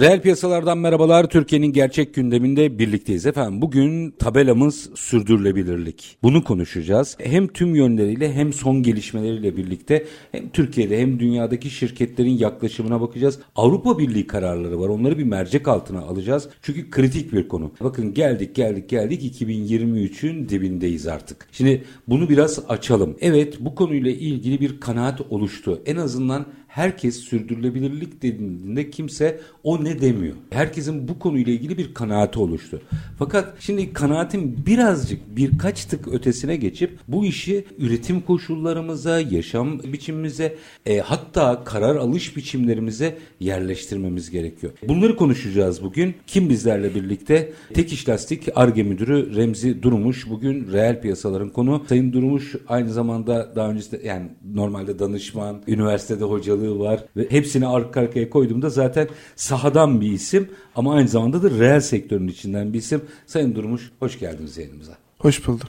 Reel 0.00 0.22
piyasalardan 0.22 0.78
merhabalar. 0.78 1.28
Türkiye'nin 1.28 1.72
gerçek 1.72 2.14
gündeminde 2.14 2.78
birlikteyiz 2.78 3.26
efendim. 3.26 3.62
Bugün 3.62 4.10
tabelamız 4.10 4.90
sürdürülebilirlik. 4.94 6.18
Bunu 6.22 6.44
konuşacağız. 6.44 7.16
Hem 7.20 7.48
tüm 7.48 7.74
yönleriyle 7.74 8.32
hem 8.32 8.52
son 8.52 8.82
gelişmeleriyle 8.82 9.56
birlikte 9.56 10.04
hem 10.32 10.48
Türkiye'de 10.48 11.00
hem 11.00 11.20
dünyadaki 11.20 11.70
şirketlerin 11.70 12.38
yaklaşımına 12.38 13.00
bakacağız. 13.00 13.38
Avrupa 13.54 13.98
Birliği 13.98 14.26
kararları 14.26 14.80
var. 14.80 14.88
Onları 14.88 15.18
bir 15.18 15.24
mercek 15.24 15.68
altına 15.68 16.00
alacağız. 16.00 16.48
Çünkü 16.62 16.90
kritik 16.90 17.32
bir 17.32 17.48
konu. 17.48 17.72
Bakın 17.80 18.14
geldik 18.14 18.54
geldik 18.54 18.88
geldik 18.88 19.40
2023'ün 19.40 20.48
dibindeyiz 20.48 21.06
artık. 21.06 21.48
Şimdi 21.52 21.84
bunu 22.08 22.28
biraz 22.28 22.58
açalım. 22.68 23.16
Evet 23.20 23.56
bu 23.60 23.74
konuyla 23.74 24.10
ilgili 24.10 24.60
bir 24.60 24.80
kanaat 24.80 25.20
oluştu. 25.30 25.82
En 25.86 25.96
azından 25.96 26.46
herkes 26.76 27.16
sürdürülebilirlik 27.16 28.22
dediğinde 28.22 28.90
kimse 28.90 29.40
o 29.62 29.84
ne 29.84 30.00
demiyor. 30.00 30.34
Herkesin 30.50 31.08
bu 31.08 31.18
konuyla 31.18 31.52
ilgili 31.52 31.78
bir 31.78 31.94
kanaati 31.94 32.38
oluştu. 32.38 32.82
Fakat 33.18 33.54
şimdi 33.60 33.92
kanaatin 33.92 34.66
birazcık 34.66 35.36
birkaç 35.36 35.84
tık 35.84 36.08
ötesine 36.08 36.56
geçip 36.56 36.98
bu 37.08 37.24
işi 37.24 37.64
üretim 37.78 38.20
koşullarımıza, 38.20 39.20
yaşam 39.20 39.82
biçimimize 39.82 40.56
e, 40.86 40.98
hatta 40.98 41.64
karar 41.64 41.96
alış 41.96 42.36
biçimlerimize 42.36 43.18
yerleştirmemiz 43.40 44.30
gerekiyor. 44.30 44.72
Bunları 44.88 45.16
konuşacağız 45.16 45.82
bugün. 45.82 46.14
Kim 46.26 46.48
bizlerle 46.48 46.94
birlikte? 46.94 47.52
Tek 47.74 47.92
İş 47.92 48.08
Lastik 48.08 48.48
ARGE 48.54 48.82
Müdürü 48.82 49.36
Remzi 49.36 49.82
Durmuş. 49.82 50.30
Bugün 50.30 50.72
reel 50.72 51.00
piyasaların 51.00 51.48
konu. 51.48 51.84
Sayın 51.88 52.12
Durmuş 52.12 52.54
aynı 52.68 52.92
zamanda 52.92 53.52
daha 53.56 53.70
öncesinde 53.70 54.00
yani 54.06 54.26
normalde 54.54 54.98
danışman, 54.98 55.62
üniversitede 55.68 56.24
hocalığı 56.24 56.65
var 56.70 57.04
ve 57.16 57.30
hepsini 57.30 57.66
arka 57.66 58.00
arkaya 58.00 58.30
koyduğumda 58.30 58.70
zaten 58.70 59.08
sahadan 59.36 60.00
bir 60.00 60.12
isim 60.12 60.50
ama 60.74 60.94
aynı 60.94 61.08
zamanda 61.08 61.42
da 61.42 61.50
reel 61.50 61.80
sektörün 61.80 62.28
içinden 62.28 62.72
bir 62.72 62.78
isim. 62.78 63.02
Sayın 63.26 63.54
Durmuş 63.54 63.90
hoş 64.00 64.18
geldiniz 64.18 64.58
yayınımıza. 64.58 64.92
Hoş 65.18 65.46
bulduk. 65.46 65.68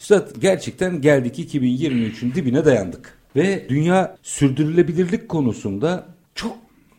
Üstad 0.00 0.40
gerçekten 0.40 1.00
geldik 1.00 1.38
2023'ün 1.38 2.34
dibine 2.34 2.64
dayandık. 2.64 3.18
Ve 3.36 3.66
dünya 3.68 4.16
sürdürülebilirlik 4.22 5.28
konusunda 5.28 6.06
çok 6.34 6.56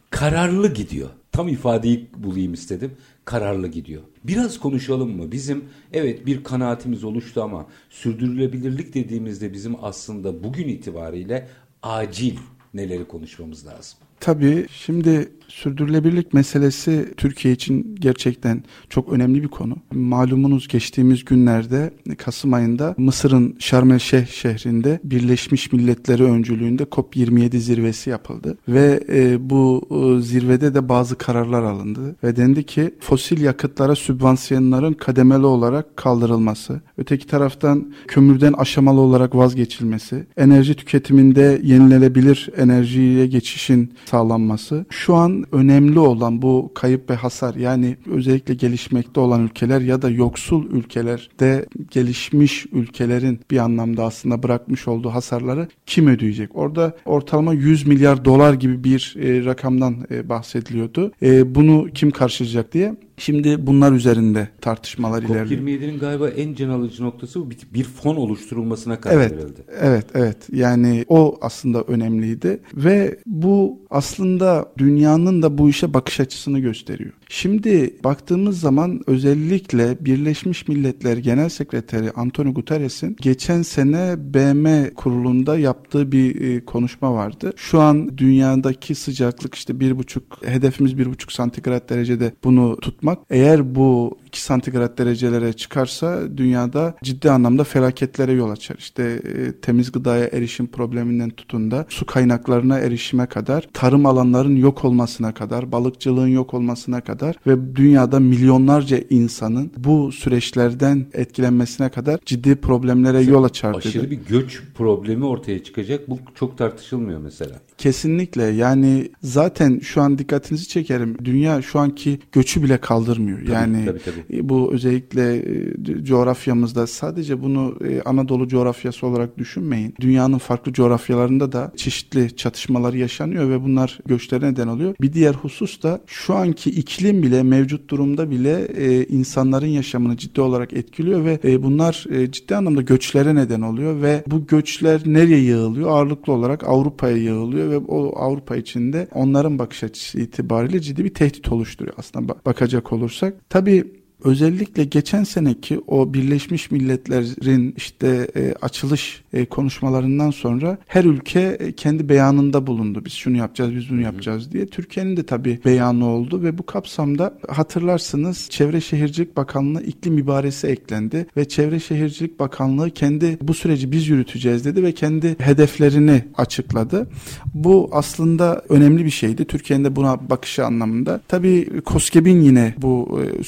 kararlı 0.10 0.74
gidiyor. 0.74 1.10
Tam 1.32 1.48
ifadeyi 1.48 2.10
bulayım 2.18 2.54
istedim. 2.54 2.92
Kararlı 3.26 3.68
gidiyor. 3.68 4.02
Biraz 4.24 4.60
konuşalım 4.60 5.18
mı? 5.18 5.32
Bizim 5.32 5.66
evet 5.94 6.26
bir 6.26 6.44
kanaatimiz 6.44 7.04
oluştu 7.04 7.44
ama 7.44 7.68
sürdürülebilirlik 7.90 8.94
dediğimizde 8.94 9.54
bizim 9.54 9.76
aslında 9.84 10.44
bugün 10.44 10.68
itibariyle 10.68 11.48
acil 11.84 12.38
neleri 12.74 13.08
konuşmamız 13.08 13.68
lazım? 13.68 14.00
Tabii 14.20 14.68
şimdi 14.72 15.30
sürdürülebilirlik 15.50 16.34
meselesi 16.34 17.14
Türkiye 17.18 17.54
için 17.54 17.96
gerçekten 18.00 18.64
çok 18.90 19.14
önemli 19.14 19.44
bir 19.44 19.48
konu. 19.48 19.78
Malumunuz 19.92 20.68
geçtiğimiz 20.68 21.26
günlerde 21.26 21.92
Kasım 22.18 22.54
ayında 22.54 22.96
Mısır'ın 22.98 23.56
Şarm 23.60 23.92
el 23.92 24.00
Şeyh 24.00 24.28
şehrinde 24.28 25.00
Birleşmiş 25.04 25.72
Milletleri 25.72 26.24
öncülüğünde 26.24 26.84
COP27 26.84 27.58
zirvesi 27.58 28.10
yapıldı 28.10 28.58
ve 28.68 29.04
e, 29.10 29.50
bu 29.50 29.88
e, 29.92 30.22
zirvede 30.22 30.76
de 30.76 30.90
bazı 30.90 31.16
kararlar 31.18 31.64
alındı 31.64 32.16
ve 32.24 32.36
dendi 32.36 32.64
ki 32.64 32.96
fosil 33.00 33.42
yakıtlara 33.42 33.96
sübvansiyonların 33.96 34.94
kademeli 34.94 35.46
olarak 35.46 35.98
kaldırılması, 35.98 36.82
öteki 36.98 37.28
taraftan 37.28 37.94
kömürden 38.08 38.54
aşamalı 38.54 39.00
olarak 39.00 39.36
vazgeçilmesi, 39.36 40.28
enerji 40.38 40.74
tüketiminde 40.74 41.62
yenilenebilir 41.64 42.50
enerjiye 42.58 43.28
geçişin 43.28 43.94
sağlanması 44.10 44.86
şu 44.90 45.16
an 45.16 45.46
önemli 45.52 46.00
olan 46.00 46.42
bu 46.42 46.72
kayıp 46.76 47.10
ve 47.10 47.16
hasar 47.16 47.56
yani 47.56 47.98
özellikle 48.06 48.54
gelişmekte 48.54 49.20
olan 49.20 49.44
ülkeler 49.44 49.82
ya 49.82 50.02
da 50.02 50.10
yoksul 50.10 50.66
ülkelerde 50.72 51.66
gelişmiş 51.92 52.66
ülkelerin 52.72 53.40
bir 53.52 53.58
anlamda 53.58 54.04
aslında 54.04 54.44
bırakmış 54.44 54.88
olduğu 54.88 55.10
hasarları 55.10 55.68
kim 55.86 56.08
ödeyecek? 56.08 56.56
Orada 56.56 56.98
ortalama 57.06 57.54
100 57.54 57.88
milyar 57.88 58.26
dolar 58.26 58.54
gibi 58.54 58.84
bir 58.84 59.16
e, 59.20 59.46
rakamdan 59.46 59.96
e, 60.12 60.30
bahsediliyordu. 60.30 61.12
E, 61.22 61.56
bunu 61.56 61.88
kim 61.94 62.12
karşılayacak 62.12 62.74
diye 62.74 62.96
Şimdi 63.20 63.68
bunlar 63.68 63.92
üzerinde 63.92 64.48
tartışmalar 64.62 65.24
ilerliyor. 65.24 65.62
COP27'nin 65.62 66.00
galiba 66.00 66.30
en 66.30 66.54
can 66.54 66.70
alıcı 66.70 67.04
noktası 67.04 67.42
bu 67.42 67.50
bir 67.74 67.84
fon 67.84 68.16
oluşturulmasına 68.16 69.02
karar 69.02 69.16
evet, 69.16 69.32
verildi. 69.32 69.62
Evet, 69.82 70.06
evet. 70.14 70.38
Yani 70.52 71.06
o 71.08 71.38
aslında 71.42 71.84
önemliydi 71.84 72.60
ve 72.74 73.20
bu 73.26 73.80
aslında 73.90 74.72
dünyanın 74.78 75.42
da 75.42 75.58
bu 75.58 75.70
işe 75.70 75.94
bakış 75.94 76.20
açısını 76.20 76.60
gösteriyor. 76.60 77.14
Şimdi 77.32 77.96
baktığımız 78.04 78.60
zaman 78.60 79.02
özellikle 79.08 79.98
Birleşmiş 80.06 80.68
Milletler 80.68 81.18
Genel 81.18 81.50
Sekreteri 81.50 82.12
Antonio 82.12 82.54
Guterres'in 82.54 83.16
geçen 83.22 83.62
sene 83.62 84.16
BM 84.18 84.94
kurulunda 84.94 85.58
yaptığı 85.58 86.12
bir 86.12 86.42
e, 86.42 86.66
konuşma 86.66 87.14
vardı. 87.14 87.54
Şu 87.56 87.80
an 87.80 88.18
dünyadaki 88.18 88.96
sıcaklık 88.96 89.56
işte 89.56 89.80
bir 89.80 89.98
buçuk 89.98 90.24
hedefimiz 90.46 90.98
bir 90.98 91.06
buçuk 91.06 91.32
santigrat 91.32 91.90
derecede 91.90 92.34
bunu 92.44 92.78
tutmak. 92.82 93.20
Eğer 93.30 93.76
bu 93.76 94.18
2 94.30 94.42
santigrat 94.42 94.98
derecelere 94.98 95.54
çıkarsa 95.54 96.38
dünyada 96.38 96.96
ciddi 97.04 97.32
anlamda 97.32 97.64
felaketlere 97.64 98.32
yol 98.32 98.50
açar. 98.50 98.76
İşte 98.80 99.04
e, 99.04 99.52
temiz 99.62 99.92
gıdaya 99.92 100.26
erişim 100.26 100.68
probleminden 100.68 101.30
tutun 101.30 101.72
da 101.72 101.86
su 101.90 102.06
kaynaklarına 102.06 102.80
erişime 102.80 103.26
kadar, 103.26 103.68
tarım 103.74 104.06
alanların 104.06 104.56
yok 104.56 104.86
olmasına 104.86 105.34
kadar, 105.34 105.72
balıkçılığın 105.72 106.28
yok 106.28 106.54
olmasına 106.54 107.02
kadar 107.02 107.36
ve 107.48 107.76
dünyada 107.76 108.20
milyonlarca 108.20 109.00
insanın 109.10 109.72
bu 109.78 110.12
süreçlerden 110.12 111.06
etkilenmesine 111.14 111.90
kadar 111.90 112.20
ciddi 112.26 112.56
problemlere 112.56 113.22
yol 113.22 113.44
açar 113.44 113.74
dedi. 113.78 113.88
Aşırı 113.88 114.12
bir 114.12 114.20
göç 114.30 114.62
problemi 114.76 115.26
ortaya 115.26 115.64
çıkacak. 115.64 116.10
Bu 116.10 116.20
çok 116.36 116.58
tartışılmıyor 116.58 117.20
mesela. 117.20 117.60
Kesinlikle 117.78 118.44
yani 118.44 119.12
zaten 119.24 119.80
şu 119.80 120.02
an 120.02 120.18
dikkatinizi 120.18 120.68
çekerim. 120.68 121.18
Dünya 121.26 121.62
şu 121.62 121.80
anki 121.80 122.20
göçü 122.32 122.64
bile 122.64 122.78
kaldırmıyor. 122.78 123.40
Tabii, 123.40 123.52
yani 123.52 123.86
tabii, 123.86 124.00
tabii. 124.00 124.19
E, 124.34 124.50
bu 124.50 124.74
özellikle 124.74 125.36
e, 125.36 126.04
coğrafyamızda 126.04 126.88
sadece 126.88 127.42
bunu 127.42 127.78
e, 127.90 128.02
Anadolu 128.02 128.48
coğrafyası 128.48 129.08
olarak 129.08 129.38
düşünmeyin. 129.38 129.94
Dünyanın 130.00 130.38
farklı 130.38 130.74
coğrafyalarında 130.74 131.52
da 131.52 131.72
çeşitli 131.76 132.36
çatışmalar 132.36 132.94
yaşanıyor 132.94 133.50
ve 133.50 133.64
bunlar 133.64 134.00
göçlere 134.06 134.52
neden 134.52 134.68
oluyor. 134.68 134.96
Bir 135.02 135.14
diğer 135.14 135.34
husus 135.34 135.84
da 135.84 136.02
şu 136.08 136.36
anki 136.36 136.70
iklim 136.70 137.24
bile 137.24 137.44
mevcut 137.44 137.90
durumda 137.90 138.30
bile 138.30 138.68
insanların 139.10 139.68
yaşamını 139.68 140.18
ciddi 140.18 140.42
olarak 140.42 140.74
etkiliyor 140.74 141.26
ve 141.26 141.64
bunlar 141.64 142.06
ciddi 142.32 142.56
anlamda 142.56 142.82
göçlere 142.82 143.36
neden 143.36 143.62
oluyor 143.62 144.02
ve 144.02 144.24
bu 144.28 144.48
göçler 144.48 145.02
nereye 145.06 145.40
yığılıyor? 145.40 145.90
Ağırlıklı 145.90 146.34
olarak 146.34 146.64
Avrupa'ya 146.68 147.18
yığılıyor 147.18 147.70
ve 147.70 147.78
o 147.78 148.20
Avrupa 148.20 148.56
içinde 148.56 149.08
onların 149.14 149.60
bakış 149.60 149.84
açısı 149.84 150.20
itibariyle 150.20 150.80
ciddi 150.80 151.06
bir 151.06 151.14
tehdit 151.14 151.52
oluşturuyor 151.52 151.96
aslında 151.98 152.36
bakacak 152.46 152.94
olursak. 152.94 153.50
Tabii 153.50 153.84
özellikle 154.24 154.84
geçen 154.84 155.24
seneki 155.24 155.80
o 155.88 156.14
Birleşmiş 156.14 156.72
Milletler'in 156.72 157.74
işte 157.78 158.28
e, 158.36 158.54
açılış 158.62 159.22
e, 159.34 159.46
konuşmalarından 159.46 160.32
sonra 160.32 160.78
her 160.88 161.04
ülke 161.04 161.40
e, 161.40 161.72
kendi 161.72 162.10
beyanında 162.10 162.68
bulundu. 162.68 163.06
Biz 163.06 163.14
şunu 163.14 163.38
yapacağız, 163.38 163.76
biz 163.76 163.90
bunu 163.90 164.02
yapacağız 164.02 164.52
diye. 164.52 164.66
Türkiye'nin 164.66 165.18
de 165.18 165.24
tabii 165.24 165.60
beyanı 165.66 166.08
oldu 166.08 166.44
ve 166.44 166.58
bu 166.58 166.66
kapsamda 166.66 167.34
hatırlarsınız 167.48 168.48
Çevre 168.50 168.82
Şehircilik 168.82 169.38
Bakanlığı 169.38 169.84
iklim 169.84 170.18
ibaresi 170.18 170.68
eklendi 170.68 171.26
ve 171.38 171.48
Çevre 171.48 171.80
Şehircilik 171.80 172.40
Bakanlığı 172.40 172.92
kendi 172.92 173.38
bu 173.42 173.54
süreci 173.54 173.92
biz 173.92 174.08
yürüteceğiz 174.08 174.66
dedi 174.66 174.84
ve 174.84 174.92
kendi 174.92 175.36
hedeflerini 175.40 176.24
açıkladı. 176.38 177.08
Bu 177.54 177.90
aslında 177.92 178.62
önemli 178.70 179.06
bir 179.06 179.10
şeydi. 179.10 179.46
Türkiye'nin 179.46 179.86
de 179.86 179.96
buna 179.96 180.30
bakışı 180.30 180.66
anlamında. 180.66 181.22
Tabii 181.28 181.82
KOSGEB'in 181.86 182.42
yine 182.42 182.74
bu 182.78 183.22
e, 183.40 183.44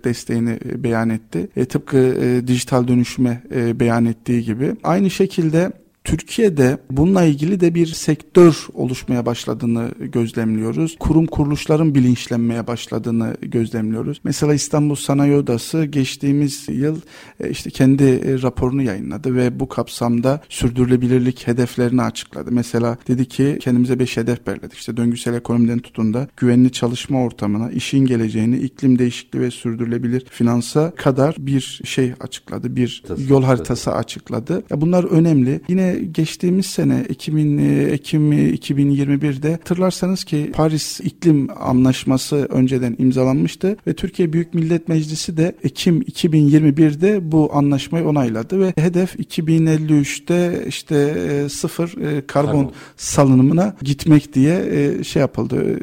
süreçlere 0.00 0.04
desteğini 0.04 0.58
e, 0.64 0.82
beyan 0.82 1.10
etti. 1.10 1.48
E, 1.56 1.64
tıpkı 1.64 1.98
e, 1.98 2.46
dijital 2.46 2.88
dönüşüme 2.88 3.42
e, 3.54 3.80
beyan 3.80 4.06
ettiği 4.06 4.44
gibi. 4.44 4.76
Aynı 4.82 5.10
şekilde 5.10 5.72
Türkiye'de 6.04 6.78
bununla 6.90 7.24
ilgili 7.24 7.60
de 7.60 7.74
bir 7.74 7.86
sektör 7.86 8.66
oluşmaya 8.74 9.26
başladığını 9.26 9.90
gözlemliyoruz. 9.98 10.96
Kurum 11.00 11.26
kuruluşların 11.26 11.94
bilinçlenmeye 11.94 12.66
başladığını 12.66 13.36
gözlemliyoruz. 13.42 14.20
Mesela 14.24 14.54
İstanbul 14.54 14.94
Sanayi 14.94 15.36
Odası 15.36 15.84
geçtiğimiz 15.84 16.68
yıl 16.68 17.00
e, 17.40 17.50
işte 17.50 17.70
kendi 17.70 18.04
e, 18.04 18.42
raporunu 18.42 18.82
yayınladı 18.82 19.34
ve 19.34 19.60
bu 19.60 19.68
kapsamda 19.68 20.40
sürdürülebilirlik 20.48 21.46
hedeflerini 21.46 22.02
açıkladı. 22.02 22.52
Mesela 22.52 22.98
dedi 23.08 23.28
ki 23.28 23.58
kendimize 23.60 23.98
beş 23.98 24.16
hedef 24.16 24.46
belirledik. 24.46 24.78
İşte 24.78 24.96
döngüsel 24.96 25.34
ekonomiden 25.34 25.78
tutun 25.78 26.14
da 26.14 26.28
güvenli 26.36 26.72
çalışma 26.72 27.22
ortamına, 27.22 27.70
işin 27.70 28.06
geleceğini, 28.06 28.58
iklim 28.58 28.98
değişikliği 28.98 29.40
ve 29.40 29.50
sürdürülebilir 29.50 30.24
finansa 30.30 30.90
kadar 30.90 31.34
bir 31.38 31.80
şey 31.84 32.12
açıkladı. 32.20 32.76
Bir 32.76 33.02
yol 33.28 33.42
haritası 33.42 33.92
açıkladı. 33.92 34.62
Ya 34.70 34.80
bunlar 34.80 35.04
önemli. 35.04 35.60
Yine 35.68 35.89
geçtiğimiz 35.98 36.66
sene 36.66 37.04
2000 37.08 37.58
Ekim 37.90 38.32
2021'de 38.32 39.50
hatırlarsanız 39.50 40.24
ki 40.24 40.50
Paris 40.54 41.00
İklim 41.00 41.48
Anlaşması 41.60 42.36
önceden 42.36 42.96
imzalanmıştı 42.98 43.76
ve 43.86 43.94
Türkiye 43.94 44.32
Büyük 44.32 44.54
Millet 44.54 44.88
Meclisi 44.88 45.36
de 45.36 45.54
Ekim 45.64 46.02
2021'de 46.02 47.32
bu 47.32 47.50
anlaşmayı 47.52 48.08
onayladı 48.08 48.60
ve 48.60 48.72
hedef 48.76 49.16
2053'te 49.16 50.64
işte 50.68 50.94
e, 50.96 51.48
sıfır 51.48 51.88
e, 51.88 52.26
karbon, 52.26 52.50
karbon 52.50 52.72
salınımına 52.96 53.76
gitmek 53.82 54.34
diye 54.34 54.64
e, 54.70 55.04
şey 55.04 55.20
yapıldı. 55.20 55.78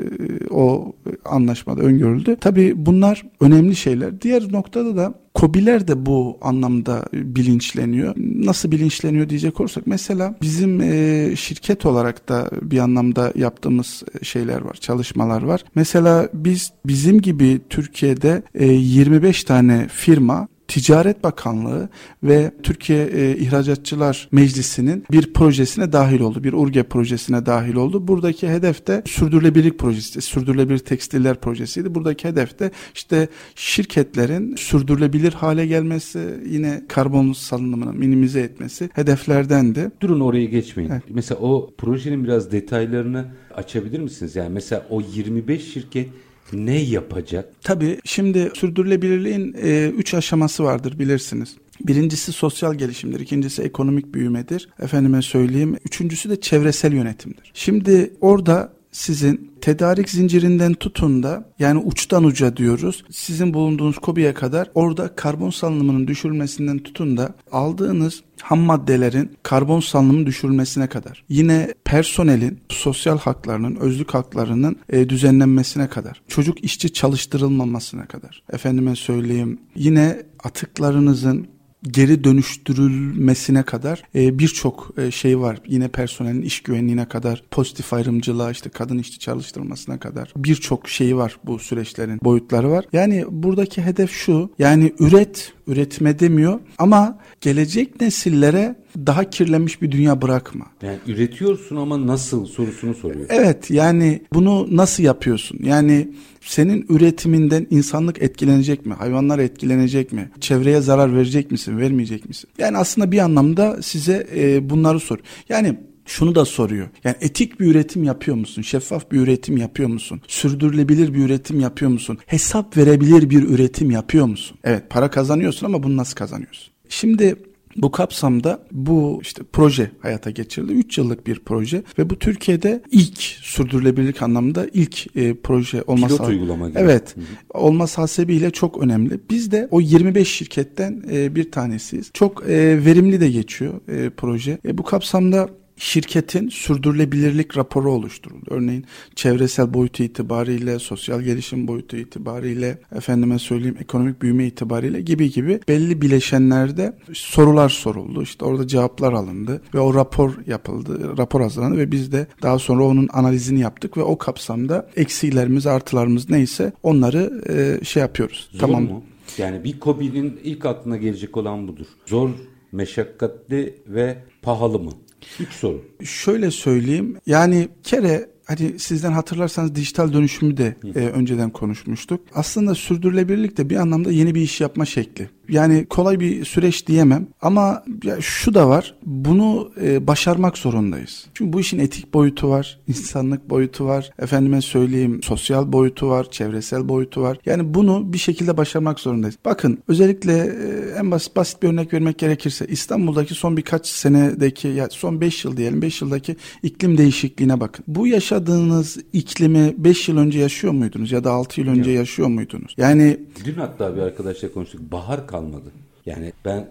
O 0.50 0.96
anlaşmada 1.26 1.82
öngörüldü. 1.82 2.38
Tabii 2.42 2.74
bunlar 2.76 3.26
önemli 3.42 3.76
şeyler. 3.76 4.22
Diğer 4.22 4.52
noktada 4.52 4.98
da 4.98 5.14
Kobiler 5.38 5.88
de 5.88 6.06
bu 6.06 6.38
anlamda 6.42 7.06
bilinçleniyor. 7.14 8.14
Nasıl 8.18 8.72
bilinçleniyor 8.72 9.30
diyecek 9.30 9.60
olursak 9.60 9.88
mesela 9.88 10.36
bizim 10.42 10.82
e, 10.82 11.36
şirket 11.36 11.86
olarak 11.86 12.30
da 12.30 12.50
bir 12.62 12.80
anlamda 12.80 13.32
yaptığımız 13.36 14.04
şeyler 14.24 14.62
var, 14.62 14.74
çalışmalar 14.74 15.42
var. 15.42 15.64
Mesela 15.76 16.30
biz 16.34 16.72
bizim 16.86 17.22
gibi 17.22 17.60
Türkiye'de 17.70 18.44
e, 18.56 18.66
25 18.66 19.44
tane 19.44 19.88
firma 19.88 20.48
Ticaret 20.68 21.24
Bakanlığı 21.24 21.90
ve 22.24 22.52
Türkiye 22.64 23.06
e, 23.06 23.38
İhracatçılar 23.38 24.30
Meclisi'nin 24.32 25.04
bir 25.12 25.34
projesine 25.34 25.94
dahil 25.94 26.20
oldu. 26.20 26.44
Bir 26.44 26.54
URGE 26.54 26.84
projesine 26.84 27.46
dahil 27.46 27.76
oldu. 27.76 28.08
Buradaki 28.08 28.50
hedef 28.50 28.88
de 28.88 29.04
sürdürülebilirlik 29.06 29.80
projesi, 29.80 30.22
sürdürülebilir 30.22 30.80
tekstiller 30.80 31.36
projesiydi. 31.42 31.96
Buradaki 31.96 32.28
hedef 32.28 32.60
de 32.60 32.72
işte 32.96 33.28
şirketlerin 33.56 34.56
sürdürülebilir 34.56 35.34
hale 35.34 35.66
gelmesi, 35.66 36.20
yine 36.50 36.84
karbon 36.88 37.34
salınımını 37.34 37.94
minimize 37.94 38.40
etmesi 38.40 38.90
hedeflerdendi. 38.94 39.92
Durun 40.02 40.20
oraya 40.20 40.46
geçmeyin. 40.46 40.90
Evet. 40.92 41.04
Mesela 41.10 41.40
o 41.42 41.74
projenin 41.78 42.24
biraz 42.24 42.52
detaylarını 42.52 43.26
açabilir 43.56 44.00
misiniz? 44.00 44.36
Yani 44.36 44.50
mesela 44.50 44.86
o 44.90 45.02
25 45.02 45.74
şirket 45.74 46.10
ne 46.54 46.80
yapacak? 46.82 47.50
Tabii 47.64 48.00
şimdi 48.06 48.52
sürdürülebilirliğin 48.54 49.56
e, 49.64 49.88
üç 49.88 50.14
aşaması 50.14 50.64
vardır 50.64 51.00
bilirsiniz. 51.00 51.56
Birincisi 51.88 52.32
sosyal 52.32 52.74
gelişimdir, 52.74 53.20
ikincisi 53.20 53.62
ekonomik 53.62 54.14
büyümedir. 54.14 54.70
Efendime 54.80 55.22
söyleyeyim, 55.22 55.78
üçüncüsü 55.86 56.30
de 56.30 56.42
çevresel 56.42 56.94
yönetimdir. 56.94 57.52
Şimdi 57.54 58.14
orada 58.22 58.77
sizin 58.98 59.52
tedarik 59.62 60.10
zincirinden 60.10 60.74
tutun 60.74 61.24
da 61.24 61.50
yani 61.60 61.80
uçtan 61.80 62.24
uca 62.24 62.58
diyoruz. 62.58 63.04
Sizin 63.12 63.54
bulunduğunuz 63.54 63.98
kobiye 63.98 64.34
kadar 64.34 64.72
orada 64.76 65.16
karbon 65.16 65.50
salınımının 65.50 66.08
düşürülmesinden 66.08 66.78
tutun 66.78 67.18
da 67.18 67.34
aldığınız 67.52 68.24
ham 68.42 68.60
maddelerin 68.60 69.32
karbon 69.44 69.80
salınımının 69.80 70.26
düşürülmesine 70.26 70.88
kadar. 70.88 71.24
Yine 71.30 71.74
personelin 71.86 72.60
sosyal 72.70 73.18
haklarının, 73.18 73.76
özlük 73.76 74.14
haklarının 74.14 74.76
e, 74.90 75.10
düzenlenmesine 75.10 75.88
kadar. 75.88 76.22
Çocuk 76.28 76.64
işçi 76.64 76.94
çalıştırılmamasına 76.94 78.06
kadar. 78.06 78.44
Efendime 78.54 78.96
söyleyeyim 78.96 79.60
yine 79.76 80.24
atıklarınızın 80.44 81.48
geri 81.84 82.24
dönüştürülmesine 82.24 83.64
kadar 83.64 84.04
e, 84.16 84.40
birçok 84.40 84.94
e, 84.98 85.12
şey 85.12 85.40
var. 85.40 85.62
Yine 85.68 85.88
personelin 85.88 86.42
iş 86.42 86.64
güvenliğine 86.64 87.06
kadar, 87.06 87.44
pozitif 87.52 87.94
ayrımcılığa, 87.94 88.52
işte 88.52 88.70
kadın 88.70 88.98
işçi 88.98 89.20
çalıştırmasına 89.20 90.00
kadar 90.00 90.34
birçok 90.36 90.90
şeyi 90.90 91.18
var 91.18 91.40
bu 91.44 91.60
süreçlerin 91.60 92.20
boyutları 92.24 92.72
var. 92.72 92.86
Yani 92.94 93.26
buradaki 93.30 93.82
hedef 93.82 94.12
şu. 94.12 94.50
Yani 94.60 94.94
üret, 95.00 95.54
üretme 95.68 96.20
demiyor 96.20 96.60
ama 96.78 97.20
gelecek 97.42 98.02
nesillere 98.02 98.76
daha 98.98 99.30
kirlenmiş 99.30 99.82
bir 99.82 99.92
dünya 99.92 100.22
bırakma. 100.22 100.66
Yani 100.82 100.98
üretiyorsun 101.08 101.76
ama 101.76 102.08
nasıl 102.08 102.46
sorusunu 102.46 102.94
soruyor. 102.96 103.26
Evet 103.30 103.72
yani 103.72 104.22
bunu 104.34 104.68
nasıl 104.72 105.04
yapıyorsun? 105.04 105.60
Yani 105.64 106.08
senin 106.48 106.86
üretiminden 106.90 107.68
insanlık 107.70 108.22
etkilenecek 108.22 108.86
mi? 108.86 108.94
Hayvanlar 108.94 109.40
etkilenecek 109.40 110.14
mi? 110.14 110.32
Çevreye 110.40 110.82
zarar 110.82 111.16
verecek 111.16 111.52
misin? 111.52 111.78
Vermeyecek 111.78 112.28
misin? 112.28 112.50
Yani 112.58 112.78
aslında 112.78 113.12
bir 113.12 113.20
anlamda 113.20 113.82
size 113.82 114.28
e, 114.36 114.70
bunları 114.70 115.00
sor. 115.00 115.20
Yani 115.50 115.78
şunu 116.06 116.36
da 116.36 116.46
soruyor. 116.46 116.88
Yani 117.04 117.16
etik 117.22 117.60
bir 117.60 117.66
üretim 117.66 118.04
yapıyor 118.04 118.38
musun? 118.38 118.62
Şeffaf 118.62 119.12
bir 119.12 119.20
üretim 119.20 119.58
yapıyor 119.58 119.90
musun? 119.90 120.22
Sürdürülebilir 120.28 121.14
bir 121.14 121.20
üretim 121.20 121.60
yapıyor 121.60 121.92
musun? 121.92 122.18
Hesap 122.26 122.78
verebilir 122.78 123.30
bir 123.30 123.44
üretim 123.44 123.92
yapıyor 123.92 124.26
musun? 124.26 124.58
Evet 124.64 124.90
para 124.90 125.10
kazanıyorsun 125.10 125.66
ama 125.66 125.84
bunu 125.84 125.98
nasıl 125.98 126.16
kazanıyorsun? 126.16 126.74
Şimdi 126.90 127.36
bu 127.78 127.92
kapsamda 127.92 128.60
bu 128.72 129.20
işte 129.22 129.44
proje 129.54 129.92
hayata 130.00 130.30
geçirildi. 130.30 130.74
3 130.74 130.98
yıllık 130.98 131.28
bir 131.28 131.40
proje 131.40 131.84
ve 132.00 132.10
bu 132.10 132.20
Türkiye'de 132.20 132.82
ilk 132.92 133.22
sürdürülebilirlik 133.22 134.22
anlamında 134.22 134.68
ilk 134.74 135.18
e, 135.18 135.34
proje 135.34 135.84
olması 135.88 136.18
Pilot 136.18 136.30
uygulama 136.30 136.70
gibi. 136.70 136.80
Evet. 136.80 137.16
Hı 137.16 137.22
hı. 137.22 137.26
Olması 137.60 138.02
hasebiyle 138.02 138.52
çok 138.52 138.84
önemli. 138.84 139.20
Biz 139.30 139.52
de 139.52 139.68
o 139.72 139.82
25 139.82 140.32
şirketten 140.32 141.04
e, 141.12 141.36
bir 141.36 141.52
tanesiyiz. 141.52 142.10
Çok 142.14 142.44
e, 142.50 142.86
verimli 142.86 143.22
de 143.22 143.30
geçiyor 143.30 143.74
e, 143.88 144.10
proje. 144.10 144.58
E, 144.66 144.78
bu 144.78 144.84
kapsamda 144.84 145.50
şirketin 145.78 146.50
sürdürülebilirlik 146.50 147.58
raporu 147.58 147.92
oluşturuldu. 147.92 148.46
Örneğin 148.50 148.86
çevresel 149.16 149.74
boyutu 149.74 150.04
itibariyle, 150.04 150.80
sosyal 150.80 151.22
gelişim 151.22 151.68
boyutu 151.68 151.98
itibariyle, 151.98 152.78
efendime 152.96 153.40
söyleyeyim 153.40 153.78
ekonomik 153.82 154.22
büyüme 154.22 154.46
itibariyle 154.46 155.02
gibi 155.02 155.32
gibi 155.32 155.60
belli 155.68 156.02
bileşenlerde 156.02 156.98
sorular 157.14 157.70
soruldu. 157.70 158.24
İşte 158.24 158.46
orada 158.46 158.68
cevaplar 158.68 159.14
alındı 159.14 159.62
ve 159.74 159.80
o 159.80 159.94
rapor 159.94 160.34
yapıldı, 160.48 161.18
rapor 161.18 161.42
hazırlandı 161.42 161.78
ve 161.78 161.92
biz 161.92 162.12
de 162.12 162.28
daha 162.42 162.60
sonra 162.60 162.84
onun 162.84 163.10
analizini 163.14 163.60
yaptık 163.60 163.98
ve 163.98 164.02
o 164.02 164.18
kapsamda 164.18 164.90
eksilerimiz, 164.96 165.68
artılarımız 165.68 166.30
neyse 166.30 166.74
onları 166.84 167.44
e, 167.50 167.86
şey 167.86 168.02
yapıyoruz. 168.02 168.50
Zor 168.52 168.60
tamam. 168.60 168.84
mu? 168.84 169.04
Yani 169.38 169.64
bir 169.64 169.80
COBİ'nin 169.80 170.40
ilk 170.44 170.66
aklına 170.66 170.98
gelecek 170.98 171.38
olan 171.38 171.68
budur. 171.68 171.86
Zor, 172.06 172.30
meşakkatli 172.72 173.76
ve 173.88 174.18
pahalı 174.42 174.80
mı? 174.80 174.92
Üç 175.40 175.50
soru. 175.50 175.86
Şöyle 176.04 176.52
söyleyeyim. 176.52 177.18
Yani 177.26 177.68
kere 177.84 178.30
hani 178.46 178.80
sizden 178.80 179.12
hatırlarsanız 179.12 179.76
dijital 179.76 180.14
dönüşümü 180.14 180.58
de 180.58 180.76
e, 180.96 181.00
önceden 181.00 181.50
konuşmuştuk. 181.50 182.22
Aslında 182.34 182.76
sürdürülebilirlik 182.76 183.58
de 183.58 183.70
bir 183.70 183.76
anlamda 183.76 184.12
yeni 184.12 184.36
bir 184.36 184.42
iş 184.42 184.62
yapma 184.62 184.86
şekli. 184.86 185.30
Yani 185.50 185.86
kolay 185.86 186.20
bir 186.20 186.46
süreç 186.46 186.88
diyemem 186.88 187.28
ama 187.42 187.84
ya 188.04 188.22
şu 188.22 188.54
da 188.54 188.70
var. 188.70 188.96
Bunu 189.06 189.72
e, 189.82 190.08
başarmak 190.08 190.58
zorundayız. 190.58 191.26
Çünkü 191.34 191.54
bu 191.54 191.60
işin 191.60 191.80
etik 191.80 192.14
boyutu 192.14 192.50
var, 192.50 192.80
insanlık 192.88 193.50
boyutu 193.50 193.86
var. 193.86 194.12
Efendime 194.20 194.62
söyleyeyim 194.62 195.24
sosyal 195.24 195.72
boyutu 195.72 196.10
var, 196.10 196.32
çevresel 196.32 196.90
boyutu 196.90 197.22
var. 197.22 197.38
Yani 197.46 197.74
bunu 197.74 198.14
bir 198.14 198.18
şekilde 198.18 198.58
başarmak 198.58 199.00
zorundayız. 199.00 199.36
Bakın 199.46 199.78
özellikle 199.88 200.34
e, 200.34 201.00
en 201.00 201.12
basit 201.12 201.36
basit 201.36 201.64
bir 201.64 201.68
örnek 201.68 201.94
vermek 201.94 202.18
gerekirse 202.18 202.68
İstanbul'daki 202.68 203.34
son 203.34 203.58
birkaç 203.58 203.88
senedeki 203.88 204.68
ya 204.68 204.88
son 204.92 205.22
5 205.22 205.46
yıl 205.46 205.58
diyelim 205.58 205.82
5 205.82 206.02
yıldaki 206.02 206.36
iklim 206.64 206.98
değişikliğine 206.98 207.60
bakın. 207.60 207.86
Bu 207.88 208.08
yaşadığınız 208.08 208.98
iklimi 209.14 209.74
5 209.78 210.10
yıl 210.10 210.18
önce 210.18 210.40
yaşıyor 210.40 210.74
muydunuz 210.74 211.12
ya 211.12 211.24
da 211.24 211.32
6 211.32 211.62
yıl 211.62 211.68
önce 211.68 211.92
yaşıyor 211.92 212.28
muydunuz? 212.28 212.74
Yani 212.78 213.20
Dün 213.46 213.54
hatta 213.54 213.96
bir 213.96 214.02
arkadaşla 214.02 214.52
konuştuk. 214.52 214.92
Bahar 214.92 215.28
kalmadı. 215.38 215.72
Yani 216.06 216.34
ben 216.46 216.58
e, 216.58 216.68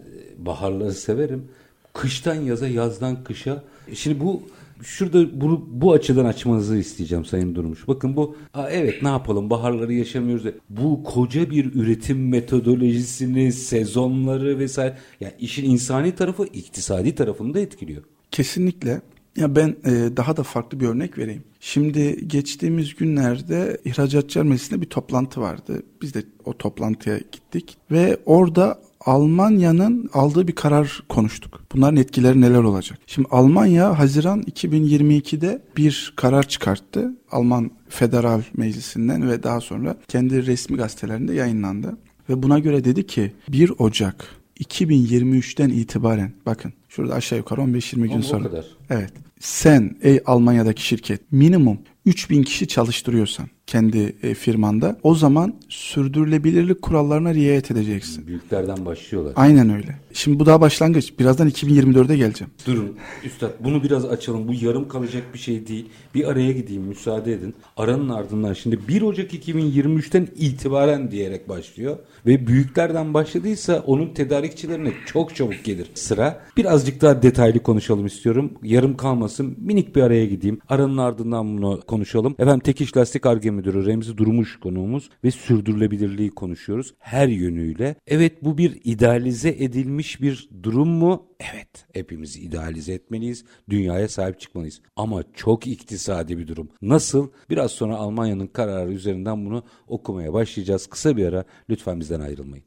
baharları 0.47 0.93
severim. 0.93 1.45
Kıştan 1.93 2.35
yaza, 2.35 2.69
yazdan 2.69 3.25
kışa. 3.25 3.63
Şimdi 3.95 4.21
bu 4.21 4.43
şurada 4.83 5.41
bunu 5.41 5.65
bu 5.69 5.93
açıdan 5.93 6.25
açmanızı 6.25 6.77
isteyeceğim 6.77 7.25
Sayın 7.25 7.55
Durmuş. 7.55 7.89
Bakın 7.89 8.17
bu 8.17 8.37
Aa, 8.55 8.71
evet 8.71 9.03
ne 9.03 9.09
yapalım 9.09 9.51
baharları 9.51 9.93
yaşamıyoruz. 9.93 10.45
da- 10.45 10.53
Bu 10.71 11.05
koca 11.05 11.51
bir 11.51 11.75
üretim 11.75 12.29
metodolojisini, 12.29 13.53
sezonları 13.53 14.59
vesaire. 14.59 14.97
Yani 15.21 15.33
işin 15.39 15.71
insani 15.71 16.15
tarafı 16.15 16.45
iktisadi 16.45 17.15
tarafını 17.15 17.55
da 17.55 17.61
etkiliyor. 17.61 18.03
Kesinlikle. 18.31 19.01
Ya 19.37 19.57
ben 19.57 19.77
e, 19.85 20.17
daha 20.17 20.37
da 20.37 20.43
farklı 20.43 20.81
bir 20.81 20.87
örnek 20.87 21.19
vereyim. 21.19 21.45
Şimdi 21.61 22.29
geçtiğimiz 22.29 22.95
günlerde 22.95 23.79
ihracatçılar 23.85 24.45
meclisinde 24.45 24.81
bir 24.81 24.87
toplantı 24.87 25.41
vardı. 25.41 25.83
Biz 26.03 26.15
de 26.15 26.23
o 26.45 26.53
toplantıya 26.53 27.19
gittik 27.19 27.77
ve 27.91 28.19
orada 28.27 28.81
Almanya'nın 29.01 30.11
aldığı 30.13 30.49
bir 30.49 30.55
karar 30.55 31.03
konuştuk. 31.09 31.61
Bunların 31.75 31.97
etkileri 31.97 32.41
neler 32.41 32.63
olacak? 32.63 32.99
Şimdi 33.07 33.29
Almanya 33.31 33.99
Haziran 33.99 34.43
2022'de 34.43 35.63
bir 35.77 36.13
karar 36.17 36.49
çıkarttı. 36.49 37.13
Alman 37.31 37.71
Federal 37.89 38.43
Meclisi'nden 38.57 39.31
ve 39.31 39.43
daha 39.43 39.61
sonra 39.61 39.97
kendi 40.09 40.47
resmi 40.47 40.77
gazetelerinde 40.77 41.35
yayınlandı. 41.35 41.97
Ve 42.29 42.43
buna 42.43 42.59
göre 42.59 42.85
dedi 42.85 43.07
ki 43.07 43.33
1 43.49 43.73
Ocak 43.79 44.29
2023'ten 44.61 45.69
itibaren 45.69 46.33
bakın 46.47 46.73
şurada 46.89 47.15
aşağı 47.15 47.39
yukarı 47.39 47.61
15-20 47.61 48.07
gün 48.07 48.21
sonra. 48.21 48.45
kadar. 48.49 48.67
Evet. 48.91 49.13
Sen 49.41 49.97
ey 50.03 50.21
Almanya'daki 50.27 50.83
şirket 50.87 51.33
minimum 51.33 51.79
3000 52.07 52.43
kişi 52.43 52.69
çalıştırıyorsan 52.69 53.49
kendi 53.67 54.17
e, 54.23 54.35
firmanda 54.35 54.99
o 55.03 55.15
zaman 55.15 55.55
sürdürülebilirlik 55.69 56.83
kurallarına 56.83 57.35
riayet 57.35 57.71
edeceksin. 57.71 58.27
Büyüklerden 58.27 58.87
başlıyorlar. 58.87 59.33
Aynen 59.37 59.71
öyle. 59.71 59.97
Şimdi 60.13 60.39
bu 60.41 60.47
daha 60.47 60.61
başlangıç. 60.61 61.19
Birazdan 61.19 61.49
2024'e 61.49 62.17
geleceğim. 62.17 62.53
Durun 62.67 62.97
üstad 63.25 63.51
bunu 63.61 63.83
biraz 63.83 64.05
açalım. 64.05 64.49
Bu 64.49 64.55
yarım 64.55 64.89
kalacak 64.89 65.23
bir 65.35 65.39
şey 65.39 65.67
değil. 65.67 65.87
Bir 66.15 66.29
araya 66.29 66.53
gideyim 66.53 66.83
müsaade 66.83 67.33
edin. 67.33 67.55
Aranın 67.77 68.09
ardından 68.09 68.53
şimdi 68.53 68.89
1 68.89 69.03
Ocak 69.03 69.35
2023'ten 69.35 70.29
itibaren 70.37 71.11
diyerek 71.11 71.49
başlıyor. 71.49 71.97
Ve 72.27 72.47
büyüklerden 72.47 73.15
başladıysa 73.15 73.83
onun 73.87 74.15
tedarikçilerine 74.15 74.93
çok 75.07 75.37
çabuk 75.37 75.65
gelir 75.65 75.91
sıra. 75.95 76.41
Birazcık 76.57 77.01
daha 77.03 77.23
detaylı 77.23 77.63
konuşalım 77.63 78.07
istiyorum. 78.07 78.53
Yarım 78.63 78.97
kalmasın. 78.97 79.57
Minik 79.59 79.97
bir 79.97 80.03
araya 80.03 80.27
gideyim. 80.27 80.59
Aranın 80.69 80.99
ardından 80.99 81.57
bunu 81.59 81.81
konuşalım. 81.81 81.96
Efendim 82.39 82.61
Tekiş 82.61 82.97
Lastik 82.97 83.27
Arge 83.27 83.51
Müdürü 83.51 83.87
Remzi 83.87 84.17
Durmuş 84.17 84.61
konuğumuz 84.61 85.11
ve 85.25 85.31
sürdürülebilirliği 85.31 86.31
konuşuyoruz. 86.31 86.95
Her 86.99 87.29
yönüyle. 87.29 87.95
Evet 88.07 88.45
bu 88.45 88.59
bir 88.59 88.81
idealize 88.85 89.49
edilmiş 89.49 90.21
bir 90.23 90.49
durum 90.63 90.89
mu? 90.89 91.27
Evet. 91.41 91.87
Hepimiz 91.93 92.37
idealize 92.37 92.93
etmeliyiz. 92.93 93.45
Dünyaya 93.71 94.09
sahip 94.09 94.41
çıkmalıyız. 94.41 94.81
Ama 94.97 95.23
çok 95.35 95.67
iktisadi 95.67 96.39
bir 96.39 96.47
durum. 96.47 96.69
Nasıl? 96.83 97.31
Biraz 97.51 97.71
sonra 97.71 97.97
Almanya'nın 97.97 98.47
kararı 98.47 98.93
üzerinden 98.93 99.47
bunu 99.47 99.65
okumaya 99.89 100.33
başlayacağız. 100.33 100.87
Kısa 100.87 101.17
bir 101.17 101.27
ara. 101.27 101.45
Lütfen 101.71 102.01
bizden 102.01 102.21
ayrılmayın. 102.21 102.65